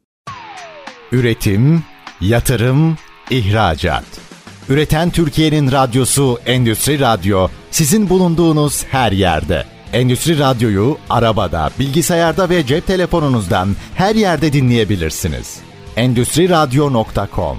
Üretim, 1.12 1.82
yatırım, 2.20 2.96
ihracat. 3.30 4.20
Üreten 4.70 5.10
Türkiye'nin 5.10 5.72
radyosu 5.72 6.38
Endüstri 6.46 7.00
Radyo 7.00 7.48
sizin 7.70 8.08
bulunduğunuz 8.08 8.84
her 8.84 9.12
yerde. 9.12 9.64
Endüstri 9.92 10.38
Radyo'yu 10.38 10.96
arabada, 11.10 11.70
bilgisayarda 11.78 12.50
ve 12.50 12.66
cep 12.66 12.86
telefonunuzdan 12.86 13.68
her 13.94 14.14
yerde 14.14 14.52
dinleyebilirsiniz. 14.52 15.60
Endüstri 15.96 16.48
Radyo.com 16.48 17.58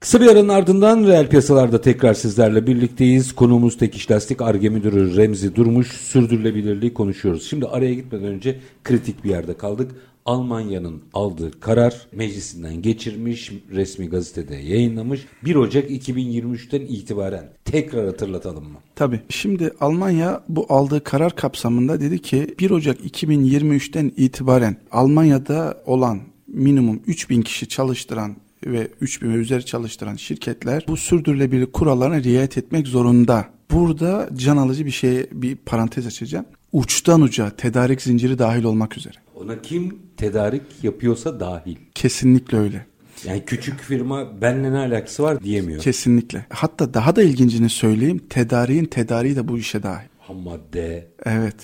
Kısa 0.00 0.20
bir 0.20 0.26
aranın 0.26 0.48
ardından 0.48 1.06
reel 1.06 1.28
piyasalarda 1.28 1.80
tekrar 1.80 2.14
sizlerle 2.14 2.66
birlikteyiz. 2.66 3.32
Konuğumuz 3.34 3.78
Tekiş 3.78 4.10
Lastik 4.10 4.42
Arge 4.42 4.68
Müdürü 4.68 5.16
Remzi 5.16 5.56
Durmuş. 5.56 5.88
Sürdürülebilirliği 5.88 6.94
konuşuyoruz. 6.94 7.50
Şimdi 7.50 7.66
araya 7.66 7.94
gitmeden 7.94 8.26
önce 8.26 8.60
kritik 8.84 9.24
bir 9.24 9.30
yerde 9.30 9.56
kaldık. 9.56 9.90
Almanya'nın 10.26 11.02
aldığı 11.14 11.60
karar 11.60 12.06
meclisinden 12.12 12.82
geçirmiş, 12.82 13.52
resmi 13.72 14.08
gazetede 14.08 14.56
yayınlamış. 14.56 15.26
1 15.44 15.54
Ocak 15.54 15.90
2023'ten 15.90 16.80
itibaren 16.80 17.48
tekrar 17.64 18.06
hatırlatalım 18.06 18.64
mı? 18.64 18.78
Tabii. 18.94 19.20
Şimdi 19.28 19.72
Almanya 19.80 20.44
bu 20.48 20.66
aldığı 20.68 21.04
karar 21.04 21.36
kapsamında 21.36 22.00
dedi 22.00 22.22
ki 22.22 22.54
1 22.58 22.70
Ocak 22.70 23.00
2023'ten 23.00 24.12
itibaren 24.16 24.76
Almanya'da 24.90 25.82
olan 25.86 26.20
minimum 26.48 27.02
3000 27.06 27.42
kişi 27.42 27.68
çalıştıran 27.68 28.36
ve 28.66 28.88
3000 29.00 29.34
ve 29.34 29.34
üzeri 29.34 29.66
çalıştıran 29.66 30.16
şirketler 30.16 30.84
bu 30.88 30.96
sürdürülebilirlik 30.96 31.72
kurallarına 31.72 32.22
riayet 32.22 32.58
etmek 32.58 32.86
zorunda. 32.86 33.48
Burada 33.70 34.28
can 34.36 34.56
alıcı 34.56 34.86
bir 34.86 34.90
şey 34.90 35.26
bir 35.32 35.56
parantez 35.56 36.06
açacağım. 36.06 36.46
Uçtan 36.72 37.20
uca 37.20 37.50
tedarik 37.50 38.02
zinciri 38.02 38.38
dahil 38.38 38.64
olmak 38.64 38.96
üzere. 38.98 39.14
Ona 39.34 39.62
kim 39.62 39.98
tedarik 40.16 40.62
yapıyorsa 40.82 41.40
dahil. 41.40 41.76
Kesinlikle 41.94 42.58
öyle. 42.58 42.86
Yani 43.24 43.42
küçük 43.46 43.80
firma 43.80 44.40
benle 44.40 44.72
ne 44.72 44.78
alakası 44.78 45.22
var 45.22 45.42
diyemiyor. 45.42 45.80
Kesinlikle. 45.82 46.46
Hatta 46.50 46.94
daha 46.94 47.16
da 47.16 47.22
ilgincini 47.22 47.68
söyleyeyim. 47.68 48.20
Tedariğin 48.30 48.84
tedariği 48.84 49.36
de 49.36 49.48
bu 49.48 49.58
işe 49.58 49.82
dahil. 49.82 50.06
Ham 50.18 50.36
madde. 50.36 51.06
Evet. 51.24 51.54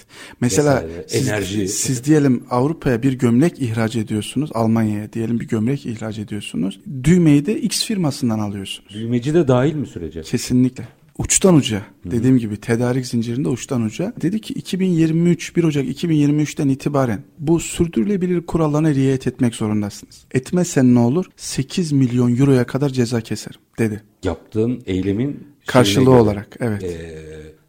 Mesela 0.40 0.74
Vesaire, 0.76 1.04
siz, 1.08 1.28
enerji. 1.28 1.68
siz 1.68 2.04
diyelim 2.04 2.44
Avrupa'ya 2.50 3.02
bir 3.02 3.12
gömlek 3.12 3.58
ihraç 3.62 3.96
ediyorsunuz. 3.96 4.50
Almanya'ya 4.54 5.12
diyelim 5.12 5.40
bir 5.40 5.48
gömlek 5.48 5.86
ihraç 5.86 6.18
ediyorsunuz. 6.18 6.80
Düğmeyi 7.04 7.46
de 7.46 7.60
X 7.60 7.84
firmasından 7.84 8.38
alıyorsunuz. 8.38 8.94
Düğmeci 8.94 9.34
de 9.34 9.48
dahil 9.48 9.74
mi 9.74 9.86
sürece? 9.86 10.22
Kesinlikle. 10.22 10.88
Uçtan 11.24 11.54
uca 11.54 11.82
dediğim 12.04 12.38
gibi 12.38 12.56
tedarik 12.56 13.06
zincirinde 13.06 13.48
uçtan 13.48 13.82
uca. 13.82 14.12
Dedi 14.22 14.40
ki 14.40 14.54
2023 14.54 15.56
1 15.56 15.64
Ocak 15.64 15.84
2023'ten 15.84 16.68
itibaren 16.68 17.20
bu 17.38 17.60
sürdürülebilir 17.60 18.46
kurallarına 18.46 18.94
riayet 18.94 19.26
etmek 19.26 19.54
zorundasınız. 19.54 20.24
Etmezsen 20.32 20.94
ne 20.94 20.98
olur? 20.98 21.24
8 21.36 21.92
milyon 21.92 22.36
euroya 22.36 22.64
kadar 22.64 22.88
ceza 22.88 23.20
keserim 23.20 23.60
dedi. 23.78 24.02
Yaptığın 24.24 24.82
eylemin 24.86 25.46
Karşılığı 25.66 26.04
göre, 26.04 26.14
olarak 26.14 26.56
evet. 26.60 26.82
eee, 26.82 27.22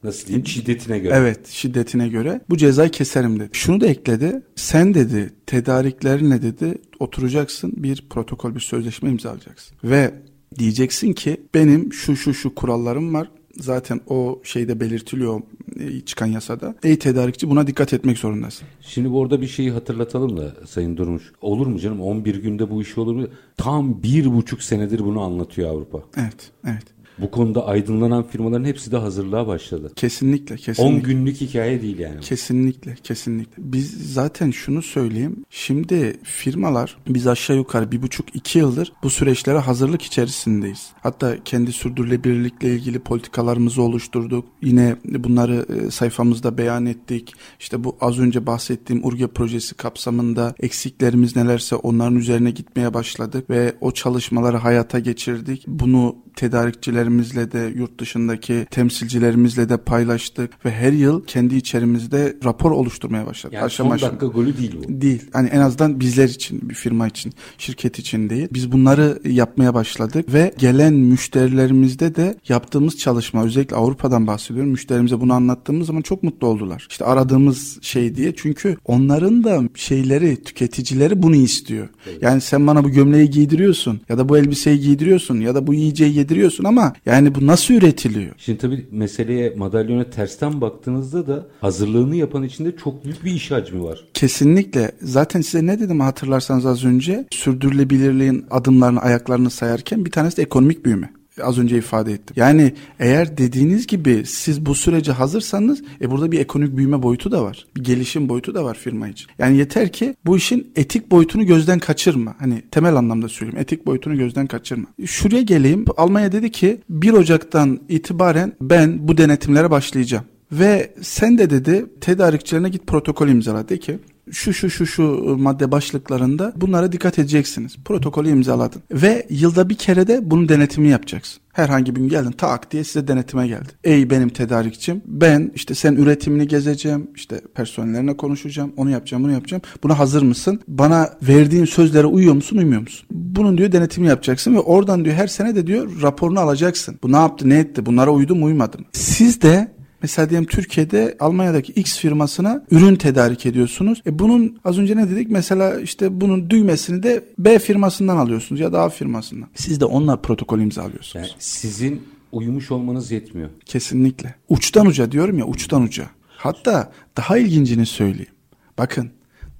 nasıl 0.03 0.27
diyeyim 0.27 0.47
şiddetine 0.47 0.99
göre. 0.99 1.13
Evet 1.15 1.47
şiddetine 1.47 2.07
göre 2.07 2.41
bu 2.49 2.57
cezayı 2.57 2.89
keserim 2.89 3.39
dedi. 3.39 3.49
Şunu 3.53 3.81
da 3.81 3.87
ekledi. 3.87 4.41
Sen 4.55 4.93
dedi 4.93 5.33
tedariklerinle 5.45 6.41
dedi 6.41 6.77
oturacaksın 6.99 7.73
bir 7.75 8.05
protokol 8.09 8.55
bir 8.55 8.59
sözleşme 8.59 9.09
imzalayacaksın. 9.09 9.77
Ve 9.83 10.11
diyeceksin 10.59 11.13
ki 11.13 11.37
benim 11.53 11.93
şu 11.93 12.15
şu 12.15 12.33
şu 12.33 12.55
kurallarım 12.55 13.13
var. 13.13 13.31
Zaten 13.57 14.01
o 14.07 14.41
şeyde 14.43 14.79
belirtiliyor 14.79 15.41
e, 15.79 16.01
çıkan 16.01 16.25
yasada. 16.25 16.75
Ey 16.83 16.99
tedarikçi 16.99 17.49
buna 17.49 17.67
dikkat 17.67 17.93
etmek 17.93 18.17
zorundasın. 18.17 18.67
Şimdi 18.81 19.11
bu 19.11 19.19
orada 19.19 19.41
bir 19.41 19.47
şeyi 19.47 19.71
hatırlatalım 19.71 20.37
da 20.37 20.53
Sayın 20.65 20.97
Durmuş. 20.97 21.31
Olur 21.41 21.67
mu 21.67 21.79
canım 21.79 22.01
11 22.01 22.35
günde 22.35 22.69
bu 22.69 22.81
iş 22.81 22.97
olur 22.97 23.15
mu? 23.15 23.27
Tam 23.57 24.03
bir 24.03 24.33
buçuk 24.33 24.63
senedir 24.63 24.99
bunu 24.99 25.21
anlatıyor 25.21 25.69
Avrupa. 25.69 25.99
Evet, 26.17 26.51
evet. 26.65 26.93
Bu 27.17 27.31
konuda 27.31 27.65
aydınlanan 27.67 28.23
firmaların 28.23 28.65
hepsi 28.65 28.91
de 28.91 28.97
hazırlığa 28.97 29.47
başladı. 29.47 29.91
Kesinlikle, 29.95 30.53
10 30.53 30.57
kesinlikle. 30.57 31.13
günlük 31.13 31.41
hikaye 31.41 31.81
değil 31.81 31.99
yani. 31.99 32.19
Kesinlikle, 32.19 32.95
kesinlikle. 33.03 33.53
Biz 33.57 34.13
zaten 34.13 34.51
şunu 34.51 34.81
söyleyeyim. 34.81 35.45
Şimdi 35.49 36.17
firmalar 36.23 36.97
biz 37.07 37.27
aşağı 37.27 37.57
yukarı 37.57 37.91
bir 37.91 38.01
buçuk 38.01 38.35
iki 38.35 38.59
yıldır 38.59 38.93
bu 39.03 39.09
süreçlere 39.09 39.57
hazırlık 39.57 40.01
içerisindeyiz. 40.01 40.89
Hatta 41.01 41.43
kendi 41.43 41.71
sürdürülebilirlikle 41.71 42.75
ilgili 42.75 42.99
politikalarımızı 43.43 43.81
oluşturduk. 43.81 44.45
Yine 44.61 44.95
bunları 45.05 45.65
e, 45.69 45.91
sayfamızda 45.91 46.57
beyan 46.57 46.85
ettik. 46.85 47.33
İşte 47.59 47.83
bu 47.83 47.97
az 48.01 48.19
önce 48.19 48.45
bahsettiğim 48.45 49.05
Urge 49.05 49.27
projesi 49.27 49.75
kapsamında 49.75 50.55
eksiklerimiz 50.59 51.35
nelerse 51.35 51.75
onların 51.75 52.15
üzerine 52.15 52.51
gitmeye 52.51 52.93
başladık 52.93 53.49
ve 53.49 53.73
o 53.81 53.91
çalışmaları 53.91 54.57
hayata 54.57 54.99
geçirdik. 54.99 55.65
Bunu 55.67 56.15
tedarikçilerimizle 56.35 57.51
de 57.51 57.73
yurt 57.75 57.99
dışındaki 57.99 58.65
temsilcilerimizle 58.71 59.69
de 59.69 59.77
paylaştık 59.77 60.65
ve 60.65 60.71
her 60.71 60.91
yıl 60.91 61.25
kendi 61.25 61.55
içerimizde 61.55 62.37
rapor 62.43 62.71
oluşturmaya 62.71 63.25
başladık. 63.25 63.53
Yani 63.53 63.65
aşama 63.65 63.97
son 63.97 64.09
dakika 64.09 64.25
golü 64.25 64.57
değil 64.57 64.75
bu. 64.77 65.01
Değil. 65.01 65.21
Hani 65.33 65.49
en 65.49 65.59
azından 65.59 65.99
bizler 65.99 66.29
için, 66.29 66.69
bir 66.69 66.75
firma 66.75 67.07
için, 67.07 67.33
şirket 67.57 67.99
için 67.99 68.29
değil. 68.29 68.47
Biz 68.51 68.71
bunları 68.71 69.19
yapmaya 69.25 69.73
başladık 69.73 70.33
ve 70.33 70.53
gelen 70.57 70.93
müşterilerimizde 70.93 72.15
de 72.15 72.35
yaptığımız 72.49 72.97
çalışma 72.97 73.43
özellikle 73.43 73.75
Avrupa'dan 73.75 74.27
bahsediyorum. 74.27 74.71
Müşterimize 74.71 75.21
bunu 75.21 75.33
anlattığımız 75.33 75.87
zaman 75.87 76.01
çok 76.01 76.23
mutlu 76.23 76.47
oldular. 76.47 76.87
İşte 76.89 77.05
aradığımız 77.05 77.79
şey 77.81 78.15
diye. 78.15 78.33
Çünkü 78.35 78.77
onların 78.85 79.43
da 79.43 79.63
şeyleri, 79.75 80.43
tüketicileri 80.43 81.23
bunu 81.23 81.35
istiyor. 81.35 81.89
Evet. 82.09 82.23
Yani 82.23 82.41
sen 82.41 82.67
bana 82.67 82.83
bu 82.83 82.89
gömleği 82.89 83.29
giydiriyorsun 83.29 84.01
ya 84.09 84.17
da 84.17 84.29
bu 84.29 84.37
elbiseyi 84.37 84.79
giydiriyorsun 84.79 85.39
ya 85.39 85.55
da 85.55 85.67
bu 85.67 85.73
yiyeceği 85.73 86.13
yediriyorsun 86.23 86.63
ama 86.63 86.93
yani 87.05 87.35
bu 87.35 87.47
nasıl 87.47 87.73
üretiliyor? 87.73 88.35
Şimdi 88.37 88.57
tabii 88.57 88.87
meseleye 88.91 89.53
madalyona 89.57 90.09
tersten 90.09 90.61
baktığınızda 90.61 91.27
da 91.27 91.47
hazırlığını 91.61 92.15
yapan 92.15 92.43
içinde 92.43 92.75
çok 92.75 93.05
büyük 93.05 93.25
bir 93.25 93.31
iş 93.31 93.51
hacmi 93.51 93.83
var. 93.83 94.05
Kesinlikle. 94.13 94.91
Zaten 95.01 95.41
size 95.41 95.65
ne 95.65 95.79
dedim 95.79 95.99
hatırlarsanız 95.99 96.65
az 96.65 96.85
önce 96.85 97.25
sürdürülebilirliğin 97.31 98.45
adımlarını 98.51 98.99
ayaklarını 98.99 99.49
sayarken 99.49 100.05
bir 100.05 100.11
tanesi 100.11 100.37
de 100.37 100.41
ekonomik 100.41 100.85
büyüme 100.85 101.09
az 101.41 101.59
önce 101.59 101.77
ifade 101.77 102.13
ettim. 102.13 102.35
Yani 102.35 102.73
eğer 102.99 103.37
dediğiniz 103.37 103.87
gibi 103.87 104.23
siz 104.25 104.65
bu 104.65 104.75
sürece 104.75 105.11
hazırsanız 105.11 105.81
e 106.01 106.11
burada 106.11 106.31
bir 106.31 106.39
ekonomik 106.39 106.77
büyüme 106.77 107.03
boyutu 107.03 107.31
da 107.31 107.43
var. 107.43 107.65
Bir 107.77 107.83
gelişim 107.83 108.29
boyutu 108.29 108.55
da 108.55 108.63
var 108.63 108.75
firma 108.75 109.07
için. 109.07 109.27
Yani 109.39 109.57
yeter 109.57 109.91
ki 109.91 110.15
bu 110.25 110.37
işin 110.37 110.71
etik 110.75 111.11
boyutunu 111.11 111.45
gözden 111.45 111.79
kaçırma. 111.79 112.35
Hani 112.39 112.61
temel 112.71 112.95
anlamda 112.95 113.29
söyleyeyim. 113.29 113.59
Etik 113.59 113.85
boyutunu 113.85 114.17
gözden 114.17 114.47
kaçırma. 114.47 114.85
Şuraya 115.05 115.41
geleyim. 115.41 115.85
Almanya 115.97 116.31
dedi 116.31 116.51
ki 116.51 116.81
1 116.89 117.13
Ocak'tan 117.13 117.79
itibaren 117.89 118.53
ben 118.61 119.07
bu 119.07 119.17
denetimlere 119.17 119.71
başlayacağım. 119.71 120.25
Ve 120.51 120.93
sen 121.01 121.37
de 121.37 121.49
dedi 121.49 121.85
tedarikçilerine 122.01 122.69
git 122.69 122.87
protokol 122.87 123.27
imzala. 123.27 123.69
De 123.69 123.79
ki 123.79 123.99
şu 124.31 124.53
şu 124.53 124.69
şu 124.69 124.85
şu 124.85 125.03
madde 125.39 125.71
başlıklarında 125.71 126.53
bunlara 126.55 126.91
dikkat 126.91 127.19
edeceksiniz. 127.19 127.75
Protokolü 127.85 128.29
imzaladın. 128.29 128.81
Ve 128.91 129.27
yılda 129.29 129.69
bir 129.69 129.75
kere 129.75 130.07
de 130.07 130.31
bunun 130.31 130.49
denetimini 130.49 130.91
yapacaksın. 130.91 131.43
Herhangi 131.53 131.95
bir 131.95 132.01
gün 132.01 132.09
geldin 132.09 132.31
tak 132.31 132.71
diye 132.71 132.83
size 132.83 133.07
denetime 133.07 133.47
geldi. 133.47 133.69
Ey 133.83 134.09
benim 134.09 134.29
tedarikçim 134.29 135.01
ben 135.05 135.51
işte 135.55 135.75
sen 135.75 135.93
üretimini 135.93 136.47
gezeceğim 136.47 137.07
işte 137.15 137.41
personellerine 137.55 138.17
konuşacağım 138.17 138.73
onu 138.77 138.89
yapacağım 138.89 139.23
bunu 139.23 139.31
yapacağım. 139.31 139.63
Buna 139.83 139.99
hazır 139.99 140.21
mısın? 140.21 140.59
Bana 140.67 141.09
verdiğin 141.21 141.65
sözlere 141.65 142.07
uyuyor 142.07 142.33
musun 142.33 142.57
uymuyor 142.57 142.81
musun? 142.81 143.07
Bunun 143.11 143.57
diyor 143.57 143.71
denetimi 143.71 144.07
yapacaksın 144.07 144.55
ve 144.55 144.59
oradan 144.59 145.05
diyor 145.05 145.15
her 145.15 145.27
sene 145.27 145.55
de 145.55 145.67
diyor 145.67 146.01
raporunu 146.01 146.39
alacaksın. 146.39 146.99
Bu 147.03 147.11
ne 147.11 147.17
yaptı 147.17 147.49
ne 147.49 147.59
etti 147.59 147.85
bunlara 147.85 148.11
uydu 148.11 148.35
mu 148.35 148.45
uymadı 148.45 148.79
mı? 148.79 148.85
Siz 148.91 149.41
de 149.41 149.71
Mesela 150.03 150.29
diyelim 150.29 150.47
Türkiye'de 150.47 151.17
Almanya'daki 151.19 151.71
X 151.71 151.97
firmasına 151.97 152.65
ürün 152.71 152.95
tedarik 152.95 153.45
ediyorsunuz. 153.45 154.01
E 154.05 154.19
bunun 154.19 154.59
az 154.65 154.79
önce 154.79 154.97
ne 154.97 155.09
dedik? 155.09 155.29
Mesela 155.29 155.79
işte 155.79 156.21
bunun 156.21 156.49
düğmesini 156.49 157.03
de 157.03 157.25
B 157.39 157.59
firmasından 157.59 158.17
alıyorsunuz 158.17 158.61
ya 158.61 158.73
da 158.73 158.81
A 158.81 158.89
firmasından. 158.89 159.49
Siz 159.55 159.79
de 159.79 159.85
onunla 159.85 160.21
protokol 160.21 160.59
imzalıyorsunuz. 160.59 161.15
Yani 161.15 161.35
sizin 161.39 162.01
uyumuş 162.31 162.71
olmanız 162.71 163.11
yetmiyor. 163.11 163.49
Kesinlikle. 163.65 164.35
Uçtan 164.49 164.85
uca 164.85 165.11
diyorum 165.11 165.39
ya 165.39 165.45
uçtan 165.45 165.81
uca. 165.81 166.09
Hatta 166.27 166.91
daha 167.17 167.37
ilgincini 167.37 167.85
söyleyeyim. 167.85 168.33
Bakın 168.77 169.11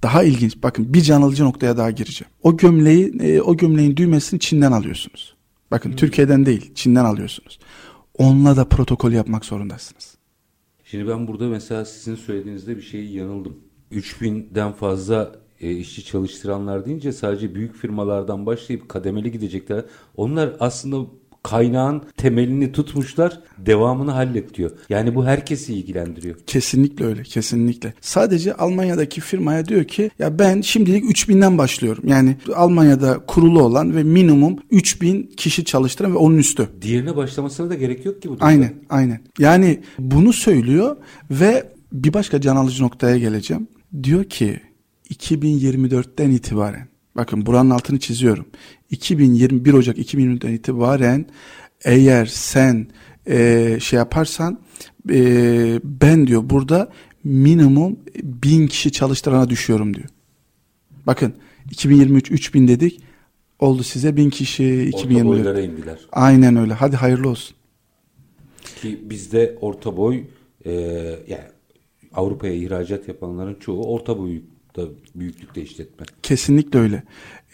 daha 0.02 0.22
ilginç 0.22 0.56
bakın 0.62 0.94
bir 0.94 1.00
can 1.00 1.22
alıcı 1.22 1.44
noktaya 1.44 1.76
daha 1.76 1.90
gireceğim. 1.90 2.30
O 2.42 2.56
gömleği 2.56 3.12
e, 3.20 3.40
o 3.40 3.56
gömleğin 3.56 3.96
düğmesini 3.96 4.40
Çin'den 4.40 4.72
alıyorsunuz. 4.72 5.34
Bakın 5.70 5.90
hmm. 5.90 5.96
Türkiye'den 5.96 6.46
değil 6.46 6.74
Çin'den 6.74 7.04
alıyorsunuz. 7.04 7.58
Onunla 8.18 8.56
da 8.56 8.68
protokol 8.68 9.12
yapmak 9.12 9.44
zorundasınız. 9.44 10.14
Şimdi 10.84 11.08
ben 11.08 11.28
burada 11.28 11.48
mesela 11.48 11.84
sizin 11.84 12.14
söylediğinizde 12.14 12.76
bir 12.76 12.82
şeyi 12.82 13.12
yanıldım. 13.16 13.56
3000'den 13.92 14.72
fazla 14.72 15.32
e, 15.60 15.72
işçi 15.72 16.04
çalıştıranlar 16.04 16.86
deyince 16.86 17.12
sadece 17.12 17.54
büyük 17.54 17.74
firmalardan 17.74 18.46
başlayıp 18.46 18.88
kademeli 18.88 19.32
gidecekler. 19.32 19.84
Onlar 20.16 20.56
aslında 20.60 21.10
kaynağın 21.44 22.02
temelini 22.16 22.72
tutmuşlar, 22.72 23.40
devamını 23.58 24.10
hallet 24.10 24.54
diyor. 24.54 24.70
Yani 24.88 25.14
bu 25.14 25.26
herkesi 25.26 25.74
ilgilendiriyor. 25.74 26.36
Kesinlikle 26.46 27.04
öyle, 27.04 27.22
kesinlikle. 27.22 27.94
Sadece 28.00 28.54
Almanya'daki 28.54 29.20
firmaya 29.20 29.68
diyor 29.68 29.84
ki 29.84 30.10
ya 30.18 30.38
ben 30.38 30.60
şimdilik 30.60 31.04
3000'den 31.04 31.58
başlıyorum. 31.58 32.04
Yani 32.06 32.36
Almanya'da 32.54 33.18
kurulu 33.26 33.62
olan 33.62 33.96
ve 33.96 34.02
minimum 34.02 34.56
3000 34.70 35.32
kişi 35.36 35.64
çalıştıran 35.64 36.12
ve 36.12 36.18
onun 36.18 36.38
üstü. 36.38 36.68
Diğerine 36.82 37.16
başlamasına 37.16 37.70
da 37.70 37.74
gerek 37.74 38.04
yok 38.04 38.22
ki 38.22 38.28
bu 38.28 38.32
durumda. 38.32 38.44
Aynen, 38.44 38.74
aynen. 38.90 39.20
Yani 39.38 39.80
bunu 39.98 40.32
söylüyor 40.32 40.96
ve 41.30 41.72
bir 41.92 42.14
başka 42.14 42.40
can 42.40 42.56
alıcı 42.56 42.82
noktaya 42.82 43.18
geleceğim. 43.18 43.68
Diyor 44.02 44.24
ki 44.24 44.60
2024'ten 45.10 46.30
itibaren 46.30 46.94
Bakın 47.16 47.46
buranın 47.46 47.70
altını 47.70 47.98
çiziyorum. 47.98 48.46
2021 48.94 49.72
Ocak 49.72 49.98
2020'den 49.98 50.52
itibaren 50.52 51.26
eğer 51.84 52.26
sen 52.26 52.86
e, 53.26 53.76
şey 53.80 53.96
yaparsan 53.96 54.60
e, 55.10 55.80
ben 55.84 56.26
diyor 56.26 56.50
burada 56.50 56.88
minimum 57.24 57.96
bin 58.22 58.66
kişi 58.66 58.92
çalıştırana 58.92 59.50
düşüyorum 59.50 59.94
diyor. 59.94 60.08
Bakın 61.06 61.34
2023 61.70 62.30
3000 62.30 62.68
dedik 62.68 63.00
oldu 63.58 63.82
size 63.82 64.16
bin 64.16 64.30
kişi 64.30 64.82
2024. 64.82 65.46
Orta 65.46 65.60
indiler. 65.60 65.98
Aynen 66.12 66.56
öyle 66.56 66.72
hadi 66.72 66.96
hayırlı 66.96 67.28
olsun. 67.28 67.56
Ki 68.82 69.00
bizde 69.10 69.58
orta 69.60 69.96
boy 69.96 70.24
e, 70.64 70.72
yani 71.28 71.44
Avrupa'ya 72.14 72.54
ihracat 72.54 73.08
yapanların 73.08 73.54
çoğu 73.54 73.94
orta 73.94 74.18
boy 74.18 74.40
da 74.76 74.82
büyüklükte 75.14 75.62
işletme. 75.62 76.06
Kesinlikle 76.22 76.78
öyle. 76.78 77.02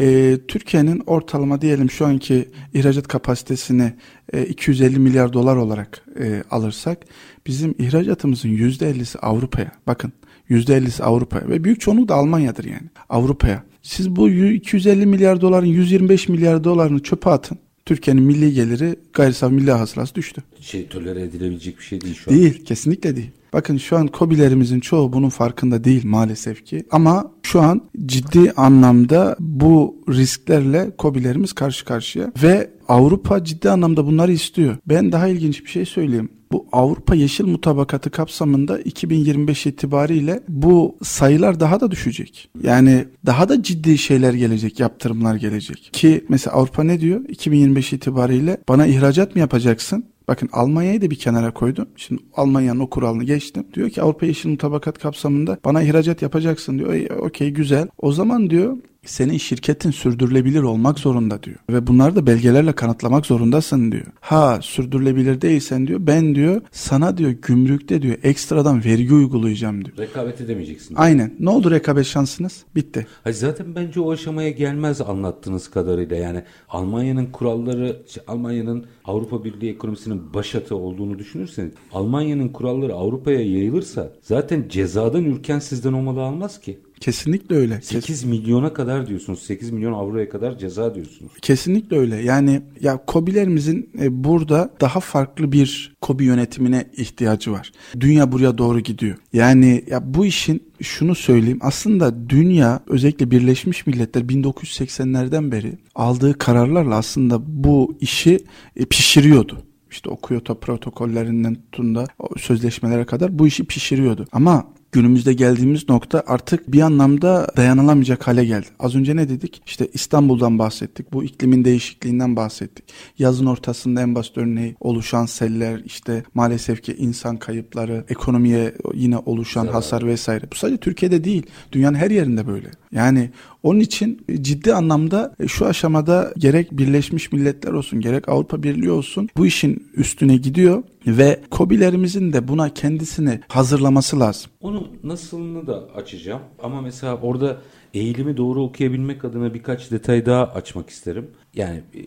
Ee, 0.00 0.38
Türkiye'nin 0.49 1.03
ortalama 1.07 1.61
diyelim 1.61 1.90
şu 1.90 2.07
anki 2.07 2.49
ihracat 2.75 3.09
kapasitesini 3.09 3.92
e, 4.33 4.47
250 4.47 4.99
milyar 4.99 5.33
dolar 5.33 5.57
olarak 5.57 6.05
e, 6.21 6.42
alırsak 6.51 6.99
bizim 7.47 7.75
ihracatımızın 7.79 8.49
%50'si 8.49 9.18
Avrupa'ya. 9.18 9.73
Bakın 9.87 10.12
%50'si 10.51 11.03
Avrupa'ya 11.03 11.49
ve 11.49 11.64
büyük 11.64 11.81
çoğunluğu 11.81 12.09
da 12.09 12.14
Almanya'dır 12.14 12.64
yani. 12.64 12.90
Avrupa'ya. 13.09 13.64
Siz 13.83 14.16
bu 14.16 14.29
250 14.29 15.07
milyar 15.07 15.40
doların 15.40 15.66
125 15.66 16.29
milyar 16.29 16.64
dolarını 16.64 17.03
çöpe 17.03 17.31
atın. 17.31 17.59
Türkiye'nin 17.87 18.23
milli 18.23 18.53
geliri 18.53 18.97
gayri 19.12 19.35
safi 19.35 19.55
milli 19.55 19.71
hasılası 19.71 20.14
düştü. 20.14 20.42
Şey 20.61 20.87
tolere 20.87 21.23
edilebilecek 21.23 21.79
bir 21.79 21.83
şey 21.83 22.01
değil 22.01 22.14
şu 22.14 22.31
an. 22.31 22.37
Değil, 22.37 22.64
kesinlikle 22.64 23.16
değil. 23.16 23.31
Bakın 23.53 23.77
şu 23.77 23.96
an 23.96 24.07
kobilerimizin 24.07 24.81
çoğu 24.81 25.12
bunun 25.12 25.29
farkında 25.29 25.85
değil 25.85 26.05
maalesef 26.05 26.64
ki. 26.64 26.85
Ama 26.90 27.33
şu 27.42 27.61
an 27.61 27.83
ciddi 28.07 28.53
anlamda 28.53 29.37
bu 29.40 29.96
risklerle 30.09 30.90
kobilerimiz 30.99 31.53
karşı 31.53 31.85
karşıya 31.85 32.33
ve 32.42 32.70
Avrupa 32.88 33.44
ciddi 33.44 33.70
anlamda 33.70 34.07
bunları 34.07 34.33
istiyor. 34.33 34.77
Ben 34.87 35.12
daha 35.12 35.29
ilginç 35.29 35.64
bir 35.64 35.70
şey 35.70 35.85
söyleyeyim. 35.85 36.29
Bu 36.53 36.66
Avrupa 36.73 37.14
Yeşil 37.14 37.44
Mutabakatı 37.44 38.11
kapsamında 38.11 38.79
2025 38.81 39.66
itibariyle 39.66 40.40
bu 40.49 40.96
sayılar 41.03 41.61
daha 41.61 41.81
da 41.81 41.90
düşecek. 41.90 42.51
Yani 42.62 43.05
daha 43.27 43.49
da 43.49 43.62
ciddi 43.62 43.99
şeyler 43.99 44.35
gelecek, 44.35 44.81
yaptırımlar 44.81 45.35
gelecek. 45.35 45.90
Ki 45.92 46.25
mesela 46.29 46.57
Avrupa 46.57 46.83
ne 46.83 47.01
diyor? 47.01 47.20
2025 47.29 47.92
itibariyle 47.92 48.59
bana 48.68 48.87
ihracat 48.87 49.35
mı 49.35 49.40
yapacaksın? 49.40 50.05
Bakın 50.28 50.48
Almanya'yı 50.52 51.02
da 51.02 51.11
bir 51.11 51.18
kenara 51.18 51.50
koydum. 51.54 51.88
Şimdi 51.96 52.22
Almanya'nın 52.37 52.80
o 52.80 52.90
kuralını 52.90 53.24
geçtim. 53.24 53.64
Diyor 53.74 53.90
ki 53.90 54.02
Avrupa 54.02 54.26
Yeşil 54.26 54.50
Mutabakat 54.50 54.98
kapsamında 54.98 55.59
bana 55.64 55.83
ihracat 55.83 56.22
yapacaksın 56.22 56.78
diyor. 56.78 56.94
E, 56.94 57.14
Okey 57.14 57.50
güzel. 57.50 57.88
O 57.98 58.12
zaman 58.12 58.50
diyor 58.50 58.76
senin 59.05 59.39
şirketin 59.39 59.91
sürdürülebilir 59.91 60.63
olmak 60.63 60.99
zorunda 60.99 61.43
diyor. 61.43 61.57
Ve 61.71 61.87
bunları 61.87 62.17
da 62.17 62.27
belgelerle 62.27 62.73
kanıtlamak 62.73 63.27
zorundasın 63.27 63.93
diyor. 63.93 64.07
Ha 64.21 64.59
sürdürülebilir 64.63 65.41
değilsen 65.41 65.87
diyor 65.87 66.01
ben 66.03 66.35
diyor 66.35 66.63
sana 66.71 67.17
diyor 67.17 67.31
gümrükte 67.31 68.03
diyor 68.03 68.17
ekstradan 68.23 68.85
vergi 68.85 69.15
uygulayacağım 69.15 69.85
diyor. 69.85 69.97
Rekabet 69.99 70.41
edemeyeceksin. 70.41 70.89
Diyor. 70.89 71.01
Aynen. 71.01 71.35
Ne 71.41 71.51
oldu 71.51 71.71
rekabet 71.71 72.07
şansınız? 72.07 72.65
Bitti. 72.75 73.07
Hayır, 73.25 73.37
zaten 73.37 73.75
bence 73.75 74.01
o 74.01 74.13
aşamaya 74.13 74.51
gelmez 74.51 75.01
anlattığınız 75.01 75.71
kadarıyla. 75.71 76.17
Yani 76.17 76.43
Almanya'nın 76.69 77.27
kuralları, 77.27 78.03
Almanya'nın 78.27 78.87
Avrupa 79.05 79.45
Birliği 79.45 79.71
ekonomisinin 79.71 80.35
başatı 80.35 80.77
olduğunu 80.77 81.19
düşünürseniz 81.19 81.73
Almanya'nın 81.93 82.49
kuralları 82.49 82.95
Avrupa'ya 82.95 83.41
yayılırsa 83.41 84.13
zaten 84.23 84.69
cezadan 84.69 85.25
ürken 85.25 85.59
sizden 85.59 85.93
o 85.93 86.03
malı 86.03 86.23
almaz 86.23 86.61
ki. 86.61 86.79
Kesinlikle 87.01 87.57
öyle. 87.57 87.81
8 87.81 88.25
milyona 88.25 88.73
kadar 88.73 89.07
diyorsunuz. 89.07 89.43
8 89.43 89.71
milyon 89.71 89.93
avroya 89.93 90.29
kadar 90.29 90.59
ceza 90.59 90.95
diyorsunuz. 90.95 91.33
Kesinlikle 91.43 91.99
öyle. 91.99 92.17
Yani 92.17 92.63
ya 92.81 93.05
kobilerimizin 93.07 93.91
e, 94.01 94.25
burada 94.25 94.71
daha 94.81 95.01
farklı 95.01 95.53
bir 95.53 95.97
kobi 96.01 96.25
yönetimine 96.25 96.91
ihtiyacı 96.97 97.53
var. 97.53 97.73
Dünya 98.01 98.33
buraya 98.33 98.59
doğru 98.59 98.81
gidiyor. 98.81 99.17
Yani 99.33 99.85
ya 99.91 100.15
bu 100.15 100.27
işin 100.27 100.63
şunu 100.83 101.15
söyleyeyim. 101.15 101.59
Aslında 101.61 102.31
dünya 102.31 102.81
özellikle 102.87 103.31
Birleşmiş 103.31 103.87
Milletler 103.87 104.23
1980'lerden 104.23 105.53
beri 105.53 105.79
aldığı 105.95 106.39
kararlarla 106.39 106.95
aslında 106.95 107.41
bu 107.47 107.97
işi 108.01 108.39
e, 108.77 108.85
pişiriyordu 108.85 109.63
işte 109.91 110.11
o 110.11 110.17
Kyoto 110.21 110.61
protokollerinden 110.61 111.55
tutun 111.55 111.95
da 111.95 112.07
sözleşmelere 112.39 113.05
kadar 113.05 113.39
bu 113.39 113.47
işi 113.47 113.65
pişiriyordu. 113.65 114.27
Ama 114.33 114.67
günümüzde 114.92 115.33
geldiğimiz 115.33 115.88
nokta 115.88 116.22
artık 116.26 116.72
bir 116.72 116.81
anlamda 116.81 117.46
dayanılamayacak 117.57 118.26
hale 118.26 118.44
geldi. 118.44 118.66
Az 118.79 118.94
önce 118.94 119.16
ne 119.16 119.29
dedik? 119.29 119.62
İşte 119.66 119.88
İstanbul'dan 119.92 120.59
bahsettik. 120.59 121.12
Bu 121.12 121.24
iklimin 121.24 121.64
değişikliğinden 121.64 122.37
bahsettik. 122.37 122.85
Yazın 123.18 123.46
ortasında 123.46 124.00
en 124.00 124.14
basit 124.14 124.38
örneği 124.38 124.76
oluşan 124.81 125.26
seller, 125.26 125.83
işte 125.85 126.22
maalesef 126.35 126.83
ki 126.83 126.96
insan 126.98 127.37
kayıpları, 127.37 128.05
ekonomiye 128.09 128.74
yine 128.94 129.18
oluşan 129.18 129.64
evet. 129.64 129.74
hasar 129.74 130.07
vesaire. 130.07 130.44
Bu 130.53 130.55
sadece 130.55 130.76
Türkiye'de 130.76 131.24
değil. 131.24 131.46
Dünyanın 131.72 131.96
her 131.96 132.11
yerinde 132.11 132.46
böyle. 132.46 132.70
Yani 132.92 133.31
onun 133.62 133.81
için 133.81 134.26
ciddi 134.40 134.74
anlamda 134.74 135.35
şu 135.46 135.66
aşamada 135.66 136.33
gerek 136.38 136.72
Birleşmiş 136.72 137.33
Milletler 137.33 137.72
olsun 137.72 138.00
gerek 138.00 138.29
Avrupa 138.29 138.62
Birliği 138.62 138.90
olsun 138.90 139.29
bu 139.37 139.46
işin 139.46 139.90
üstüne 139.94 140.37
gidiyor 140.37 140.83
ve 141.07 141.41
kobilerimizin 141.51 142.33
de 142.33 142.49
buna 142.49 142.75
kendisini 142.75 143.41
hazırlaması 143.49 144.21
lazım. 144.21 144.51
Onu 144.61 144.89
nasılını 145.05 145.67
da 145.67 145.89
açacağım 145.95 146.43
ama 146.63 146.81
mesela 146.81 147.17
orada 147.17 147.57
eğilimi 147.95 148.37
doğru 148.37 148.63
okuyabilmek 148.63 149.25
adına 149.25 149.55
birkaç 149.55 149.91
detay 149.91 150.27
daha 150.27 150.45
açmak 150.47 150.91
isterim. 150.91 151.31
Yani 151.55 151.83
e, 151.95 152.01